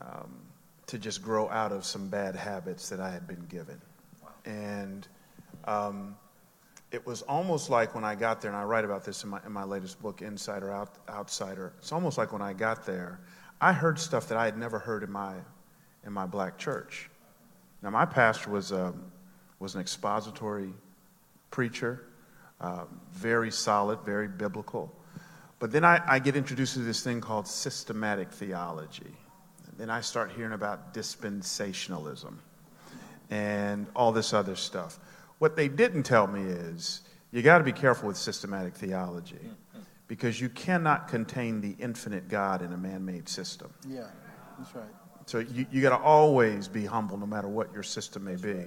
[0.00, 0.40] um,
[0.86, 3.80] to just grow out of some bad habits that I had been given.
[4.22, 4.30] Wow.
[4.44, 5.08] And
[5.64, 6.16] um,
[6.90, 9.40] it was almost like when I got there, and I write about this in my,
[9.44, 11.72] in my latest book, Insider Out, Outsider.
[11.78, 13.20] It's almost like when I got there,
[13.60, 15.34] I heard stuff that I had never heard in my,
[16.06, 17.10] in my black church.
[17.82, 19.12] Now, my pastor was, um,
[19.58, 20.72] was an expository
[21.50, 22.04] preacher,
[22.60, 24.94] uh, very solid, very biblical.
[25.58, 29.12] But then I, I get introduced to this thing called systematic theology.
[29.78, 32.34] And then I start hearing about dispensationalism
[33.30, 34.98] and all this other stuff.
[35.38, 39.38] What they didn't tell me is you got to be careful with systematic theology
[40.08, 43.72] because you cannot contain the infinite God in a man made system.
[43.86, 44.06] Yeah,
[44.58, 44.84] that's right.
[45.26, 48.64] So you, you got to always be humble no matter what your system may be.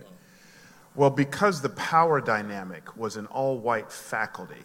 [0.95, 4.63] Well, because the power dynamic was an all white faculty,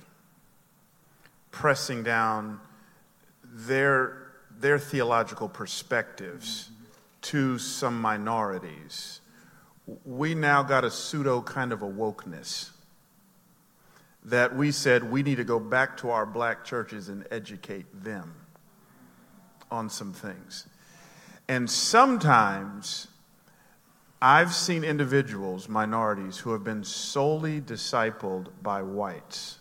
[1.51, 2.61] pressing down
[3.43, 4.26] their,
[4.61, 6.71] their theological perspectives
[7.23, 9.21] to some minorities,
[10.05, 12.71] we now got a pseudo kind of a wokeness
[14.25, 18.35] that we said we need to go back to our black churches and educate them
[19.71, 20.67] on some things.
[21.49, 23.07] And sometimes
[24.21, 29.59] I've seen individuals, minorities, who have been solely discipled by whites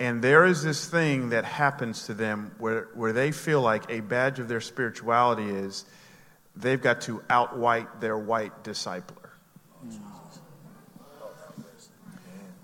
[0.00, 4.00] and there is this thing that happens to them where, where they feel like a
[4.00, 5.84] badge of their spirituality is
[6.54, 9.30] they've got to outwhite their white discipler.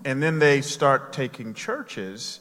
[0.05, 2.39] And then they start taking churches,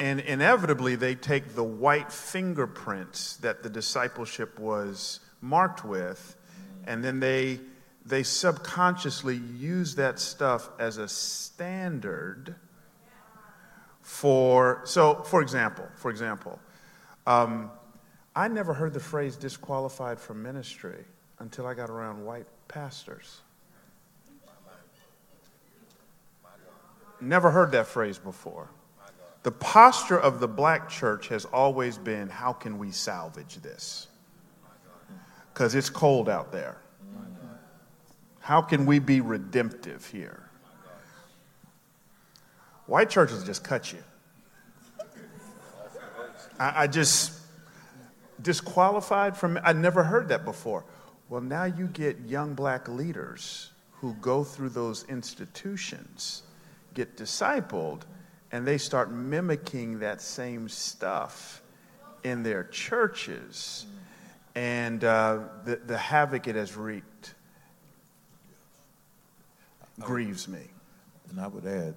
[0.00, 6.36] and inevitably they take the white fingerprints that the discipleship was marked with,
[6.86, 7.60] and then they,
[8.04, 12.56] they subconsciously use that stuff as a standard
[14.08, 16.58] for, so for example, for example,
[17.26, 17.70] um,
[18.34, 21.04] I never heard the phrase disqualified from ministry
[21.40, 23.42] until I got around white pastors.
[27.20, 28.70] Never heard that phrase before.
[29.42, 34.06] The posture of the black church has always been how can we salvage this?
[35.52, 36.78] Because it's cold out there.
[38.40, 40.47] How can we be redemptive here?
[42.88, 44.02] White churches just cut you.
[46.58, 47.38] I, I just
[48.40, 50.84] disqualified from, I never heard that before.
[51.28, 56.44] Well, now you get young black leaders who go through those institutions,
[56.94, 58.02] get discipled,
[58.52, 61.60] and they start mimicking that same stuff
[62.24, 63.84] in their churches.
[64.54, 67.34] And uh, the, the havoc it has wreaked
[70.00, 70.68] grieves me.
[71.28, 71.94] And I would add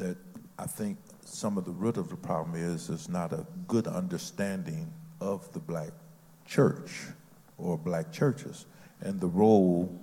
[0.00, 0.16] that
[0.58, 4.92] I think some of the root of the problem is is not a good understanding
[5.20, 5.92] of the black
[6.44, 6.90] church
[7.58, 8.66] or black churches
[9.00, 10.00] and the role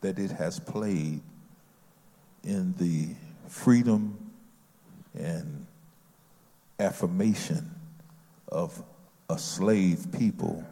[0.00, 1.20] that it has played
[2.44, 3.08] in the
[3.48, 4.16] freedom
[5.14, 5.66] and
[6.78, 7.70] affirmation
[8.48, 8.82] of
[9.30, 10.64] a slave people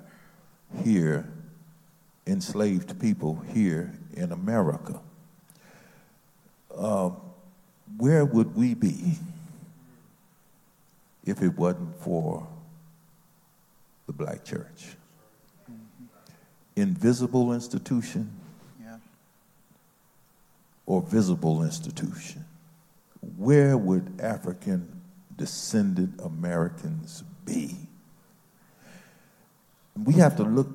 [0.85, 1.29] here,
[2.27, 5.01] enslaved people here in America.
[6.77, 7.17] Um,
[7.97, 9.15] where would we be
[11.25, 12.47] if it wasn't for
[14.07, 14.97] the black church?
[15.71, 16.05] Mm-hmm.
[16.77, 18.31] Invisible institution
[18.83, 18.97] yeah.
[20.87, 22.45] or visible institution?
[23.37, 25.01] Where would African
[25.37, 27.77] descended Americans be?
[30.03, 30.69] We have to look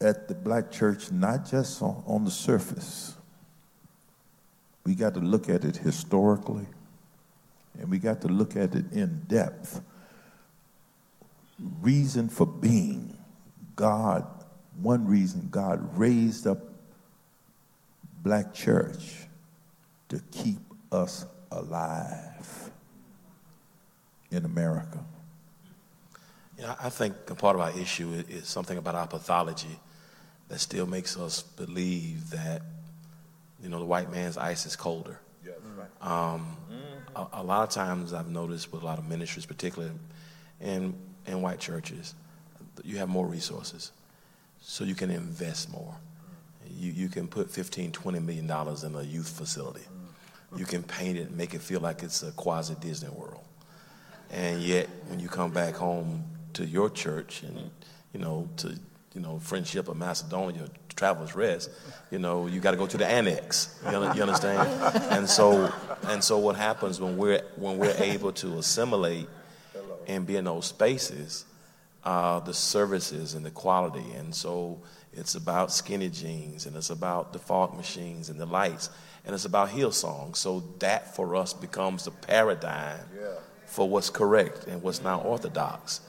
[0.00, 3.14] at the black church not just on, on the surface
[4.84, 6.66] we got to look at it historically,
[7.78, 9.80] and we got to look at it in depth.
[11.80, 13.16] Reason for being
[13.76, 14.26] God,
[14.80, 16.58] one reason God raised up
[18.22, 19.26] black church
[20.08, 20.58] to keep
[20.90, 22.70] us alive.
[24.32, 24.98] in America?
[26.58, 29.78] Yeah, I think a part of our issue is, is something about our pathology
[30.48, 32.62] that still makes us believe that,
[33.62, 35.20] you know, the white man's ice is colder.
[35.44, 36.34] Yes, right.
[36.34, 37.16] Um, mm-hmm.
[37.16, 39.94] a, a, lot of times I've noticed with a lot of ministries, particularly
[40.60, 40.94] in,
[41.26, 42.14] in white churches,
[42.84, 43.92] you have more resources,
[44.60, 45.94] so you can invest more.
[46.76, 49.82] You, you can put 15, 20 million dollars in a youth facility.
[50.52, 50.58] Mm.
[50.58, 53.44] You can paint it and make it feel like it's a quasi Disney World.
[54.30, 57.70] And yet, when you come back home to your church and, mm.
[58.14, 58.78] you know, to,
[59.14, 61.70] you know, Friendship of Macedonia, Travelers Rest,
[62.10, 63.78] you know, you got to go to the annex.
[63.90, 64.68] You, you understand?
[65.10, 65.72] and so,
[66.04, 69.28] and so, what happens when we're when we're able to assimilate
[70.06, 71.44] and be in those spaces,
[72.04, 74.80] uh, the services and the quality, and so
[75.12, 78.90] it's about skinny jeans, and it's about the fog machines and the lights,
[79.24, 80.36] and it's about Hillsong.
[80.36, 83.34] So that for us becomes the paradigm yeah.
[83.66, 86.00] for what's correct and what's not orthodox.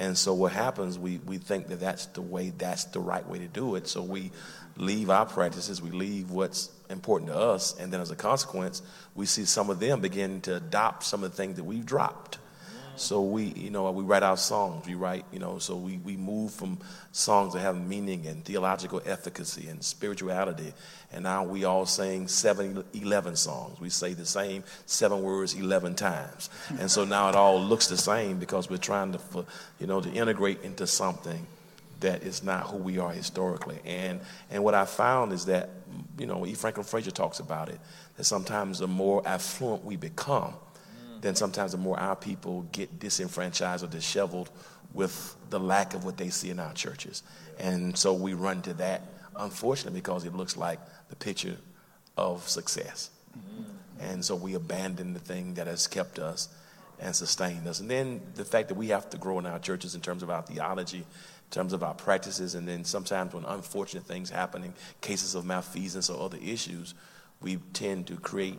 [0.00, 3.38] And so what happens, we, we think that that's the way, that's the right way
[3.38, 3.86] to do it.
[3.86, 4.32] So we
[4.76, 8.80] leave our practices, we leave what's important to us, and then as a consequence,
[9.14, 12.38] we see some of them begin to adopt some of the things that we've dropped.
[12.96, 14.86] So we, you know, we write our songs.
[14.86, 16.78] We write, you know, so we, we move from
[17.12, 20.72] songs that have meaning and theological efficacy and spirituality.
[21.12, 23.80] And now we all sing seven, 11 songs.
[23.80, 26.50] We say the same seven words 11 times.
[26.78, 29.20] And so now it all looks the same because we're trying to,
[29.78, 31.46] you know, to integrate into something
[32.00, 33.78] that is not who we are historically.
[33.84, 34.20] And,
[34.50, 35.70] and what I found is that,
[36.18, 36.54] you know, E.
[36.54, 37.78] Franklin Frazier talks about it,
[38.16, 40.54] that sometimes the more affluent we become,
[41.20, 44.50] then sometimes the more our people get disenfranchised or disheveled
[44.94, 47.22] with the lack of what they see in our churches.
[47.58, 49.02] And so we run to that,
[49.36, 51.56] unfortunately, because it looks like the picture
[52.16, 53.10] of success.
[54.00, 56.48] And so we abandon the thing that has kept us
[56.98, 57.80] and sustained us.
[57.80, 60.30] And then the fact that we have to grow in our churches in terms of
[60.30, 65.34] our theology, in terms of our practices, and then sometimes when unfortunate things happen, cases
[65.34, 66.94] of malfeasance or other issues,
[67.40, 68.58] we tend to create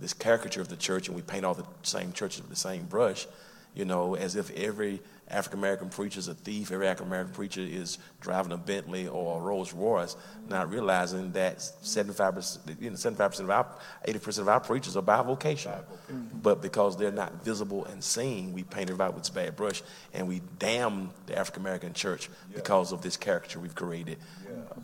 [0.00, 2.84] this caricature of the church and we paint all the same churches with the same
[2.84, 3.26] brush,
[3.74, 5.00] you know, as if every
[5.32, 9.38] African American preacher is a thief, every African American preacher is driving a Bentley or
[9.38, 10.14] a Rolls Royce,
[10.48, 13.66] not realizing that 75%, you know, 75% of our,
[14.06, 15.84] 80% of our preachers are bivocational.
[16.42, 19.82] But because they're not visible and seen, we paint everybody with this bad brush
[20.12, 24.18] and we damn the African American church because of this caricature we've created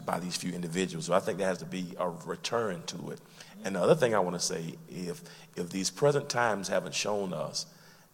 [0.06, 1.06] by these few individuals.
[1.06, 3.20] So I think there has to be a return to it.
[3.64, 5.22] And the other thing I want to say, if
[5.56, 7.66] if these present times haven't shown us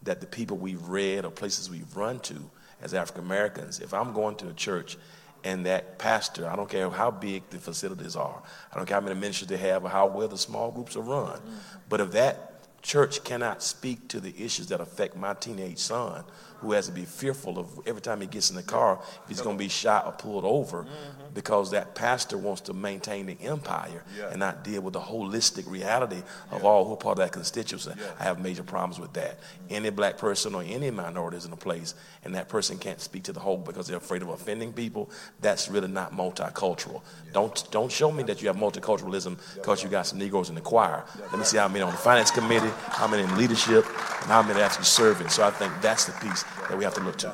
[0.02, 2.50] that the people we've read or places we've run to
[2.82, 4.96] as African Americans, if I'm going to a church
[5.42, 8.42] and that pastor, I don't care how big the facilities are,
[8.72, 11.02] I don't care how many ministers they have or how well the small groups are
[11.02, 11.58] run, mm.
[11.88, 16.22] but if that church cannot speak to the issues that affect my teenage son
[16.64, 19.42] who has to be fearful of every time he gets in the car if he's
[19.42, 21.34] going to be shot or pulled over mm-hmm.
[21.34, 24.30] because that pastor wants to maintain the empire yeah.
[24.30, 26.68] and not deal with the holistic reality of yeah.
[26.68, 27.90] all who are part of that constituency.
[27.96, 28.06] Yeah.
[28.18, 29.40] I have major problems with that.
[29.68, 31.94] Any black person or any minority is in a place
[32.24, 35.10] and that person can't speak to the whole because they're afraid of offending people,
[35.42, 37.02] that's really not multicultural.
[37.34, 40.62] Don't, don't show me that you have multiculturalism because you got some Negroes in the
[40.62, 41.04] choir.
[41.30, 44.42] Let me see how many on the finance committee, how many in leadership, and how
[44.42, 45.28] many actually serving.
[45.28, 47.26] So I think that's the piece that we have to look to.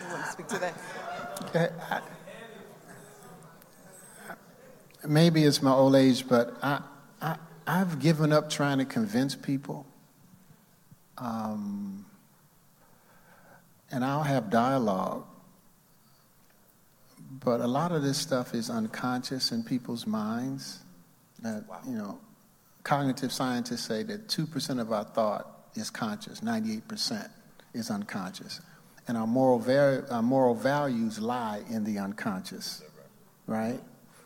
[0.00, 0.74] You want to speak to that?
[1.90, 2.00] I,
[5.06, 6.82] maybe it's my old age, but I,
[7.20, 7.36] I,
[7.66, 9.86] I've given up trying to convince people.
[11.18, 12.06] Um,
[13.90, 15.26] and I'll have dialogue.
[17.44, 20.80] But a lot of this stuff is unconscious in people's minds.
[21.40, 21.80] That, wow.
[21.86, 22.18] you know,
[22.82, 27.30] cognitive scientists say that 2% of our thought is conscious, 98%
[27.74, 28.60] is unconscious.
[29.08, 32.82] And our moral, var- our moral values lie in the unconscious,
[33.46, 33.80] right?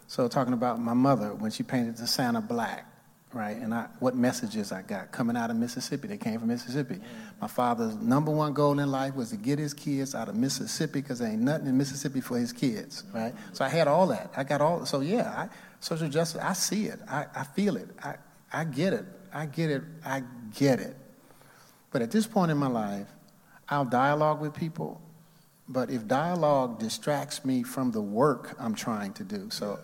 [0.07, 2.87] So, talking about my mother when she painted the Santa black,
[3.35, 3.57] right?
[3.57, 6.09] And I, what messages I got coming out of Mississippi.
[6.09, 7.01] They came from Mississippi.
[7.41, 11.01] My father's number one goal in life was to get his kids out of Mississippi
[11.01, 13.35] because there ain't nothing in Mississippi for his kids, right?
[13.53, 14.33] So I had all that.
[14.37, 14.87] I got all.
[14.87, 15.49] So yeah, I,
[15.81, 16.41] social justice.
[16.41, 17.01] I see it.
[17.09, 17.89] I, I feel it.
[18.03, 18.15] I,
[18.53, 19.05] I get it.
[19.33, 19.83] I get it.
[20.05, 20.23] I
[20.55, 20.97] get it.
[21.95, 23.07] But at this point in my life,
[23.69, 25.01] I'll dialogue with people,
[25.69, 29.79] but if dialogue distracts me from the work I'm trying to do, so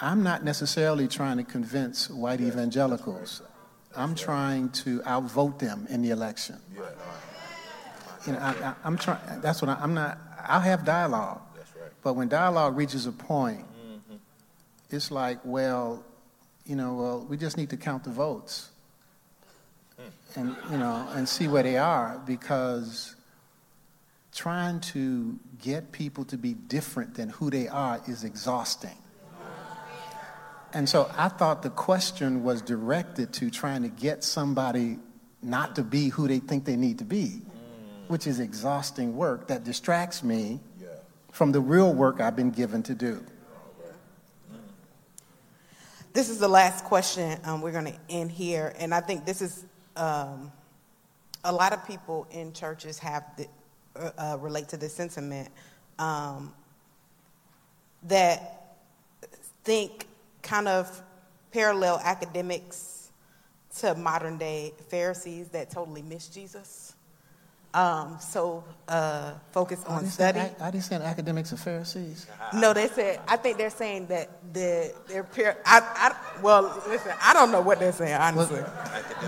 [0.00, 3.42] I'm not necessarily trying to convince white evangelicals.
[3.94, 6.56] I'm trying to outvote them in the election.
[8.26, 9.42] You know, I, am trying.
[9.42, 10.18] That's what I, am not.
[10.46, 11.92] I'll have dialogue, That's right.
[12.02, 14.16] but when dialogue reaches a point, mm-hmm.
[14.88, 16.02] it's like, well,
[16.64, 18.70] you know, well, we just need to count the votes
[20.36, 23.16] and you know and see where they are because
[24.32, 28.96] trying to get people to be different than who they are is exhausting.
[30.74, 34.98] And so I thought the question was directed to trying to get somebody
[35.42, 37.40] not to be who they think they need to be,
[38.08, 40.60] which is exhausting work that distracts me
[41.32, 43.24] from the real work I've been given to do.
[46.12, 49.40] This is the last question um, we're going to end here, and I think this
[49.40, 49.64] is
[49.98, 50.52] um,
[51.44, 53.46] a lot of people in churches have the,
[53.96, 55.48] uh, uh, relate to this sentiment
[55.98, 56.54] um,
[58.04, 58.76] that
[59.64, 60.06] think
[60.42, 61.02] kind of
[61.52, 63.10] parallel academics
[63.78, 66.87] to modern day Pharisees that totally miss Jesus.
[67.74, 70.40] Um, so uh, focus on study.
[70.40, 72.26] Say, I, I didn't say academics are Pharisees.
[72.54, 73.20] No, they said.
[73.28, 75.58] I think they're saying that the their peer.
[75.66, 77.12] I, I well, listen.
[77.20, 78.62] I don't know what they're saying honestly,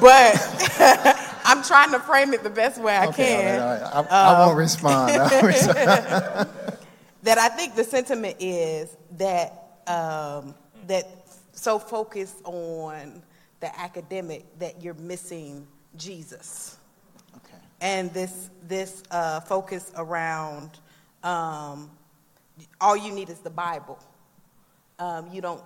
[0.00, 0.78] but
[1.44, 3.62] I'm trying to frame it the best way I okay, can.
[3.62, 4.12] All right, all right.
[4.12, 5.10] I, um, I, won't respond.
[7.22, 10.54] that I think the sentiment is that um,
[10.86, 11.04] that
[11.52, 13.22] so focused on
[13.60, 16.78] the academic that you're missing Jesus
[17.80, 20.78] and this this uh, focus around
[21.22, 21.90] um,
[22.80, 23.98] all you need is the Bible.
[24.98, 25.62] Um, you don't.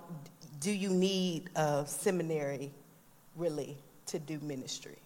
[0.59, 2.71] Do you need a seminary,
[3.35, 4.97] really, to do ministry?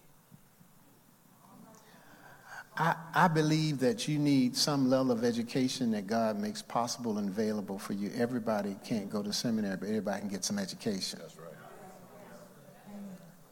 [2.76, 7.28] I, I believe that you need some level of education that God makes possible and
[7.28, 8.10] available for you.
[8.16, 11.18] Everybody can't go to seminary, but everybody can get some education.
[11.20, 11.39] That's right.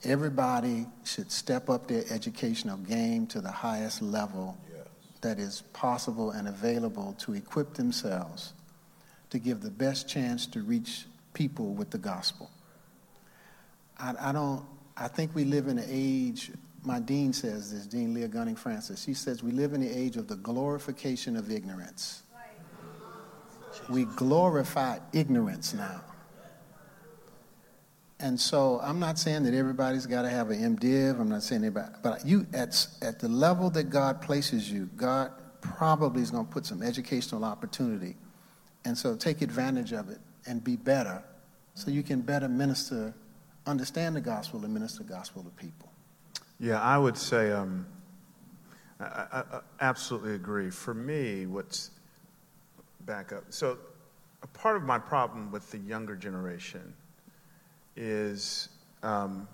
[0.03, 4.87] Everybody should step up their educational game to the highest level yes.
[5.21, 8.53] that is possible and available to equip themselves
[9.29, 12.49] to give the best chance to reach people with the gospel.
[13.99, 14.65] I, I don't,
[14.97, 16.51] I think we live in an age,
[16.83, 20.17] my dean says this, Dean Leah Gunning Francis, she says we live in the age
[20.17, 22.23] of the glorification of ignorance.
[23.89, 26.01] We glorify ignorance now.
[28.21, 31.19] And so I'm not saying that everybody's got to have an MDiv.
[31.19, 35.31] I'm not saying anybody, but you at at the level that God places you, God
[35.61, 38.17] probably is going to put some educational opportunity,
[38.83, 41.23] and so take advantage of it and be better,
[41.75, 43.13] so you can better minister,
[43.65, 45.89] understand the gospel, and minister the gospel to people.
[46.59, 47.85] Yeah, I would say um,
[48.99, 50.69] I, I, I absolutely agree.
[50.69, 51.91] For me, what's
[53.05, 53.45] back up.
[53.49, 53.77] So,
[54.43, 56.93] a part of my problem with the younger generation
[57.99, 58.69] is
[59.03, 59.47] um,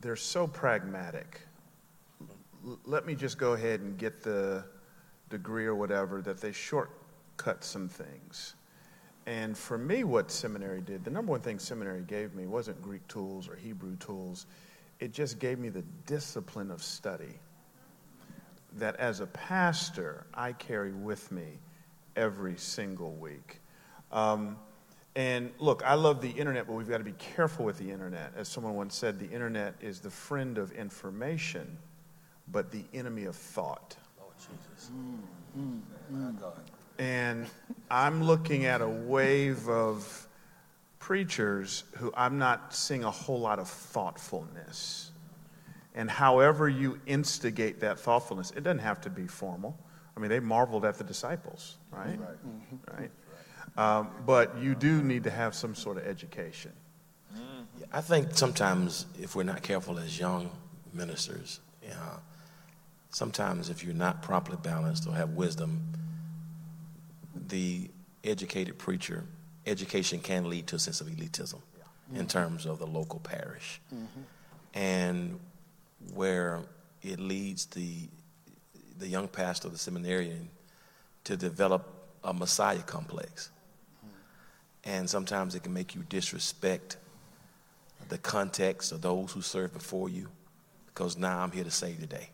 [0.00, 1.40] they're so pragmatic.
[2.66, 4.64] L- let me just go ahead and get the
[5.30, 8.56] degree or whatever that they shortcut some things.
[9.26, 13.06] And for me, what seminary did, the number one thing seminary gave me wasn't Greek
[13.08, 14.46] tools or Hebrew tools.
[14.98, 17.38] It just gave me the discipline of study
[18.76, 21.60] that as a pastor, I carry with me
[22.16, 23.60] every single week.
[24.10, 24.56] Um,
[25.16, 28.32] and look, I love the internet, but we've got to be careful with the internet.
[28.36, 31.78] As someone once said, the internet is the friend of information,
[32.50, 33.96] but the enemy of thought.
[34.20, 34.90] Oh, Jesus.
[34.92, 35.20] Mm,
[35.58, 35.80] mm,
[36.12, 36.52] mm.
[36.98, 37.46] And
[37.90, 40.28] I'm looking at a wave of
[40.98, 45.12] preachers who I'm not seeing a whole lot of thoughtfulness.
[45.94, 49.78] And however you instigate that thoughtfulness, it doesn't have to be formal.
[50.16, 52.18] I mean, they marveled at the disciples, right?
[52.18, 52.18] Right.
[52.18, 53.00] Mm-hmm.
[53.00, 53.10] right?
[53.76, 56.72] Um, but you do need to have some sort of education.
[57.92, 60.50] I think sometimes if we're not careful as young
[60.92, 61.60] ministers,
[63.10, 65.80] sometimes if you're not properly balanced or have wisdom,
[67.48, 67.88] the
[68.24, 69.24] educated preacher,
[69.66, 71.60] education can lead to a sense of elitism
[72.12, 72.20] yeah.
[72.20, 73.80] in terms of the local parish.
[73.94, 74.20] Mm-hmm.
[74.74, 75.38] And
[76.12, 76.62] where
[77.02, 78.08] it leads the,
[78.98, 80.48] the young pastor, the seminarian,
[81.24, 81.88] to develop
[82.24, 83.50] a messiah complex
[84.84, 86.96] and sometimes it can make you disrespect
[88.08, 90.28] the context of those who serve before you
[90.86, 92.30] because now I'm here to save the day.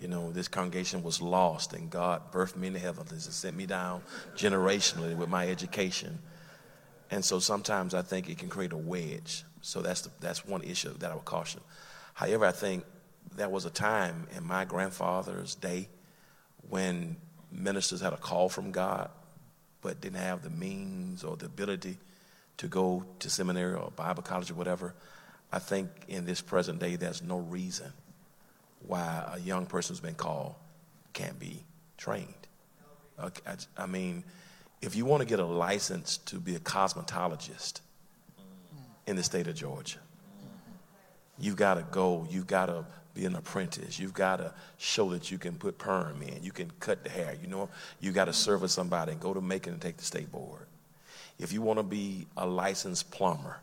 [0.00, 3.56] You know, this congregation was lost, and God birthed me in the heavens and sent
[3.56, 4.02] me down
[4.36, 6.18] generationally with my education.
[7.10, 9.44] And so sometimes I think it can create a wedge.
[9.62, 11.60] So that's, the, that's one issue that I would caution.
[12.14, 12.84] However, I think
[13.36, 15.88] there was a time in my grandfather's day
[16.68, 17.16] when
[17.52, 19.10] ministers had a call from God
[19.84, 21.98] but didn't have the means or the ability
[22.56, 24.94] to go to seminary or Bible college or whatever,
[25.52, 27.92] I think in this present day, there's no reason
[28.86, 30.54] why a young person who's been called
[31.12, 31.62] can't be
[31.98, 32.34] trained.
[33.76, 34.24] I mean,
[34.80, 37.80] if you want to get a license to be a cosmetologist
[39.06, 39.98] in the state of Georgia,
[41.38, 43.98] you've got to go, you've got to be an apprentice.
[43.98, 46.42] You've got to show that you can put perm in.
[46.42, 47.36] You can cut the hair.
[47.40, 47.68] You know,
[48.00, 50.66] you got to serve with somebody and go to Macon and take the state board.
[51.38, 53.58] If you want to be a licensed plumber,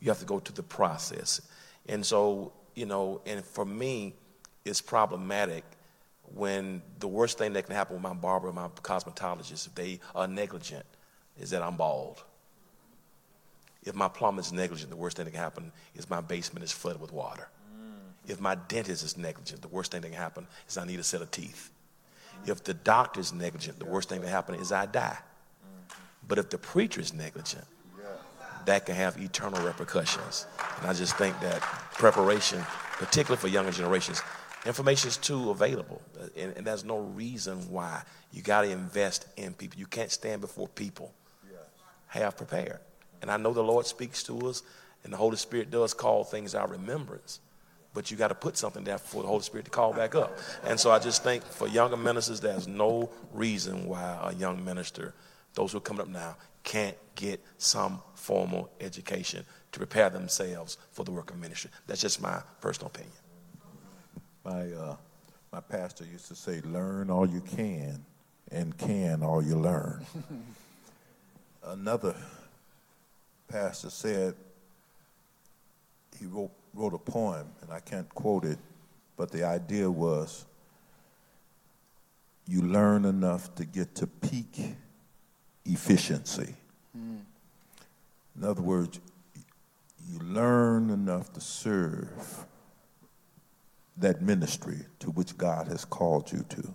[0.00, 1.40] you have to go to the process.
[1.88, 4.14] And so, you know, and for me,
[4.64, 5.64] it's problematic
[6.34, 10.26] when the worst thing that can happen with my barber my cosmetologist, if they are
[10.26, 10.84] negligent,
[11.38, 12.22] is that I'm bald.
[13.84, 16.72] If my plumber is negligent, the worst thing that can happen is my basement is
[16.72, 17.48] flooded with water.
[18.26, 21.04] If my dentist is negligent, the worst thing that can happen is I need a
[21.04, 21.70] set of teeth.
[22.46, 25.18] If the doctor is negligent, the worst thing that can happen is I die.
[26.26, 27.64] But if the preacher is negligent,
[28.64, 30.46] that can have eternal repercussions.
[30.78, 34.22] And I just think that preparation, particularly for younger generations,
[34.64, 36.00] information is too available.
[36.36, 38.02] And, and there's no reason why
[38.32, 39.78] you got to invest in people.
[39.78, 41.12] You can't stand before people
[42.06, 42.78] half prepared.
[43.20, 44.62] And I know the Lord speaks to us,
[45.02, 47.40] and the Holy Spirit does call things our remembrance.
[47.94, 50.36] But you got to put something there for the Holy Spirit to call back up.
[50.64, 55.14] And so I just think for younger ministers, there's no reason why a young minister,
[55.54, 61.04] those who are coming up now, can't get some formal education to prepare themselves for
[61.04, 61.70] the work of ministry.
[61.86, 63.12] That's just my personal opinion.
[64.44, 64.96] My, uh,
[65.52, 68.04] my pastor used to say, learn all you can
[68.50, 70.04] and can all you learn.
[71.64, 72.14] Another
[73.48, 74.34] pastor said
[76.18, 78.58] he wrote, wrote a poem, and I can't quote it,
[79.16, 80.44] but the idea was
[82.46, 84.74] you learn enough to get to peak
[85.64, 86.54] efficiency.
[86.96, 87.20] Mm.
[88.36, 89.00] In other words,
[90.06, 92.44] you learn enough to serve
[93.96, 96.74] that ministry to which God has called you to,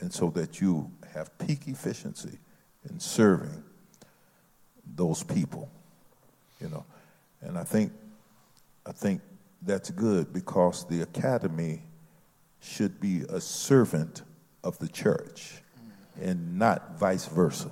[0.00, 2.38] and so that you have peak efficiency
[2.88, 3.62] in serving
[4.96, 5.70] those people
[6.60, 6.84] you know.
[7.40, 7.92] And I think,
[8.90, 9.20] I think
[9.62, 11.84] that's good because the academy
[12.58, 14.22] should be a servant
[14.64, 15.62] of the church
[16.20, 17.70] and not vice versa.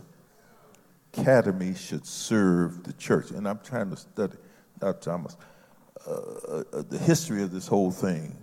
[1.12, 3.32] Academy should serve the church.
[3.32, 4.36] And I'm trying to study,
[4.78, 5.11] Dr.
[5.11, 5.36] Thomas,
[6.07, 8.36] uh, uh, the history of this whole thing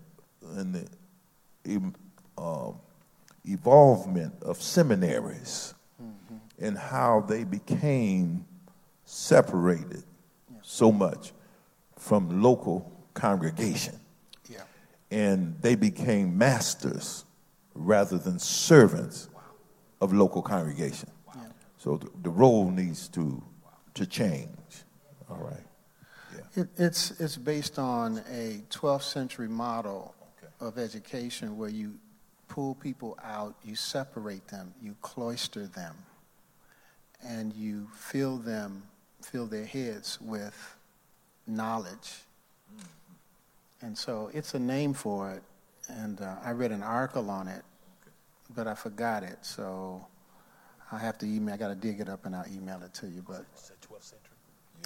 [0.57, 0.85] and
[1.63, 1.93] the
[2.37, 2.77] um,
[3.45, 5.73] evolvement of seminaries
[6.03, 6.35] mm-hmm.
[6.59, 8.45] and how they became
[9.05, 10.03] separated
[10.61, 11.31] so much
[12.05, 13.99] from local congregation.
[14.47, 14.61] Yeah.
[15.09, 17.25] And they became masters
[17.73, 19.27] rather than servants
[20.01, 21.09] of local congregation.
[21.27, 21.41] Wow.
[21.77, 23.41] So the, the, role needs to,
[23.95, 24.49] to change.
[25.31, 25.65] All right.
[26.31, 26.61] Yeah.
[26.61, 30.53] It, it's, it's based on a 12th century model okay.
[30.59, 31.95] of education where you
[32.49, 35.95] pull people out, you separate them, you cloister them,
[37.27, 38.83] and you fill them
[39.25, 40.74] fill their heads with
[41.47, 42.13] knowledge.
[43.81, 45.43] And so it's a name for it.
[45.87, 47.63] And uh, I read an article on it,
[48.55, 49.37] but I forgot it.
[49.41, 50.05] So
[50.91, 51.53] I have to email.
[51.53, 53.23] I got to dig it up and I'll email it to you.
[53.27, 53.45] But
[53.87, 54.35] 12th century.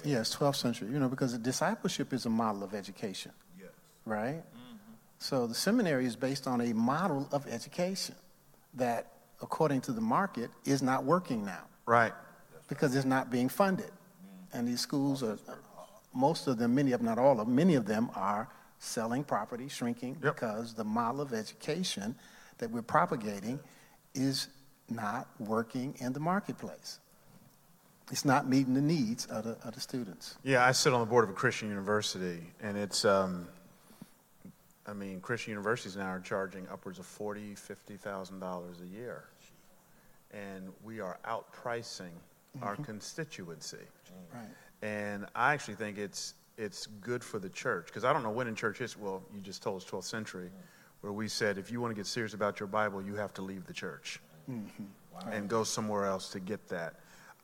[0.04, 0.16] Yeah.
[0.18, 0.88] Yes, 12th century.
[0.92, 3.32] You know, because discipleship is a model of education.
[3.58, 3.70] Yes.
[4.04, 4.38] Right.
[4.38, 4.92] Mm-hmm.
[5.18, 8.14] So the seminary is based on a model of education
[8.74, 9.12] that,
[9.42, 11.62] according to the market, is not working now.
[11.86, 12.12] Right.
[12.68, 13.90] Because it's not being funded.
[14.52, 15.38] And these schools are,
[16.14, 19.22] most of them, many of them, not all of them, many of them are selling
[19.24, 20.34] property, shrinking, yep.
[20.34, 22.14] because the model of education
[22.58, 23.60] that we're propagating
[24.14, 24.48] is
[24.88, 26.98] not working in the marketplace.
[28.10, 30.36] It's not meeting the needs of the, of the students.
[30.42, 33.46] Yeah, I sit on the board of a Christian university, and it's, um,
[34.86, 39.24] I mean, Christian universities now are charging upwards of forty, fifty thousand dollars a year,
[40.32, 42.10] and we are outpricing
[42.56, 42.64] mm-hmm.
[42.64, 43.76] our constituency.
[44.34, 44.42] Right.
[44.82, 48.46] And I actually think it's it's good for the church because I don't know when
[48.46, 49.02] in church history.
[49.02, 50.50] Well, you just told us 12th century,
[51.00, 53.42] where we said if you want to get serious about your Bible, you have to
[53.42, 54.20] leave the church
[54.50, 54.84] mm-hmm.
[55.12, 55.20] wow.
[55.32, 56.94] and go somewhere else to get that.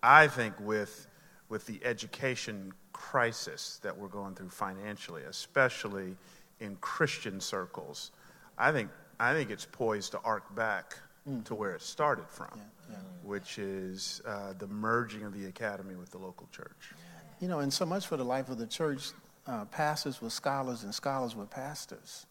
[0.03, 1.07] I think with
[1.49, 6.17] with the education crisis that we're going through financially, especially
[6.61, 8.13] in Christian circles,
[8.59, 8.91] I think
[9.21, 10.97] I think it's poised to arc back
[11.29, 11.45] mm.
[11.45, 12.51] to where it started from.
[12.57, 12.97] Yeah yeah.
[13.23, 16.93] which is uh, the merging of the academy with the local church.
[17.41, 19.11] You know, and so much for the life of the church,
[19.47, 22.27] uh, pastors were scholars and scholars were pastors.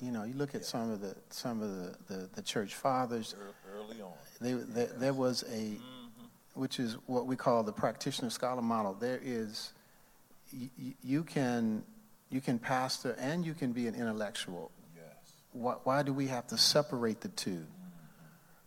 [0.00, 3.36] You know, you look at some of the some of the, the, the church fathers.
[3.72, 5.80] Early on, they, they, there was a, mm-hmm.
[6.54, 8.94] which is what we call the practitioner scholar model.
[8.94, 9.72] There is,
[10.52, 11.84] you, you can
[12.30, 14.72] you can pastor and you can be an intellectual.
[14.96, 15.04] Yes.
[15.52, 17.64] Why, why do we have to separate the two?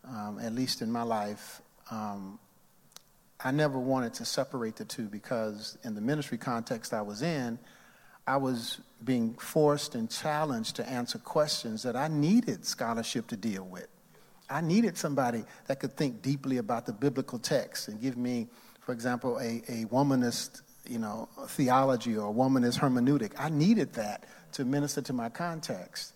[0.07, 2.39] um, at least in my life, um,
[3.43, 7.59] I never wanted to separate the two because in the ministry context I was in,
[8.27, 13.65] I was being forced and challenged to answer questions that I needed scholarship to deal
[13.65, 13.87] with.
[14.49, 18.47] I needed somebody that could think deeply about the biblical text and give me,
[18.81, 23.33] for example, a, a womanist you know, theology or a womanist hermeneutic.
[23.37, 26.13] I needed that to minister to my context.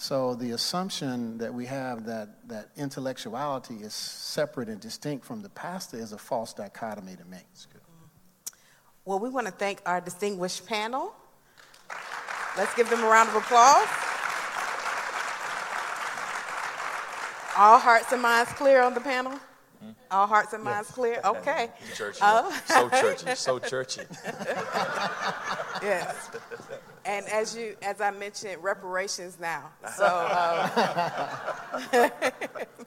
[0.00, 5.50] So the assumption that we have that, that intellectuality is separate and distinct from the
[5.50, 7.36] pastor is a false dichotomy to me.
[9.04, 11.12] Well, we want to thank our distinguished panel.
[12.56, 13.86] Let's give them a round of applause.
[17.58, 19.38] All hearts and minds clear on the panel?
[19.82, 19.90] Hmm?
[20.10, 21.20] All hearts and minds clear?
[21.22, 21.68] Okay.
[21.94, 22.20] Churchy.
[22.22, 22.50] Oh.
[22.64, 23.34] So churchy.
[23.34, 24.02] So churchy.
[25.82, 26.30] yes.
[27.10, 29.70] And as you, as I mentioned, reparations now.
[29.96, 30.06] So.
[31.92, 32.10] Um,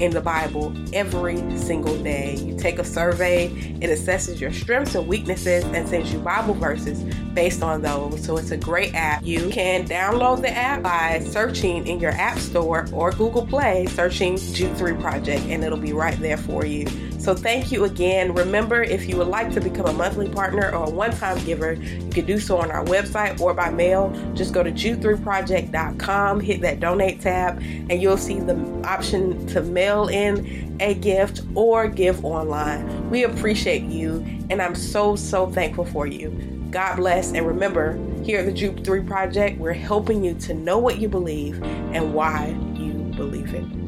[0.00, 2.36] in the Bible every single day.
[2.36, 3.46] You take a survey,
[3.80, 7.02] it assesses your strengths and weaknesses and sends you Bible verses
[7.34, 8.24] based on those.
[8.24, 9.24] So it's a great app.
[9.24, 14.36] You can download the app by searching in your App Store or Google Play, searching
[14.36, 16.86] Jude 3 Project, and it'll be right there for you.
[17.18, 18.34] So thank you again.
[18.34, 22.10] Remember, if you would like to become a monthly partner or a one-time giver, you
[22.10, 24.12] can do so on our website or by mail.
[24.34, 29.85] Just go to jude3project.com, hit that donate tab, and you'll see the option to mail
[29.86, 33.10] in a gift or give online.
[33.10, 36.30] We appreciate you, and I'm so, so thankful for you.
[36.70, 40.78] God bless, and remember, here at the Jude 3 Project, we're helping you to know
[40.78, 43.85] what you believe and why you believe it.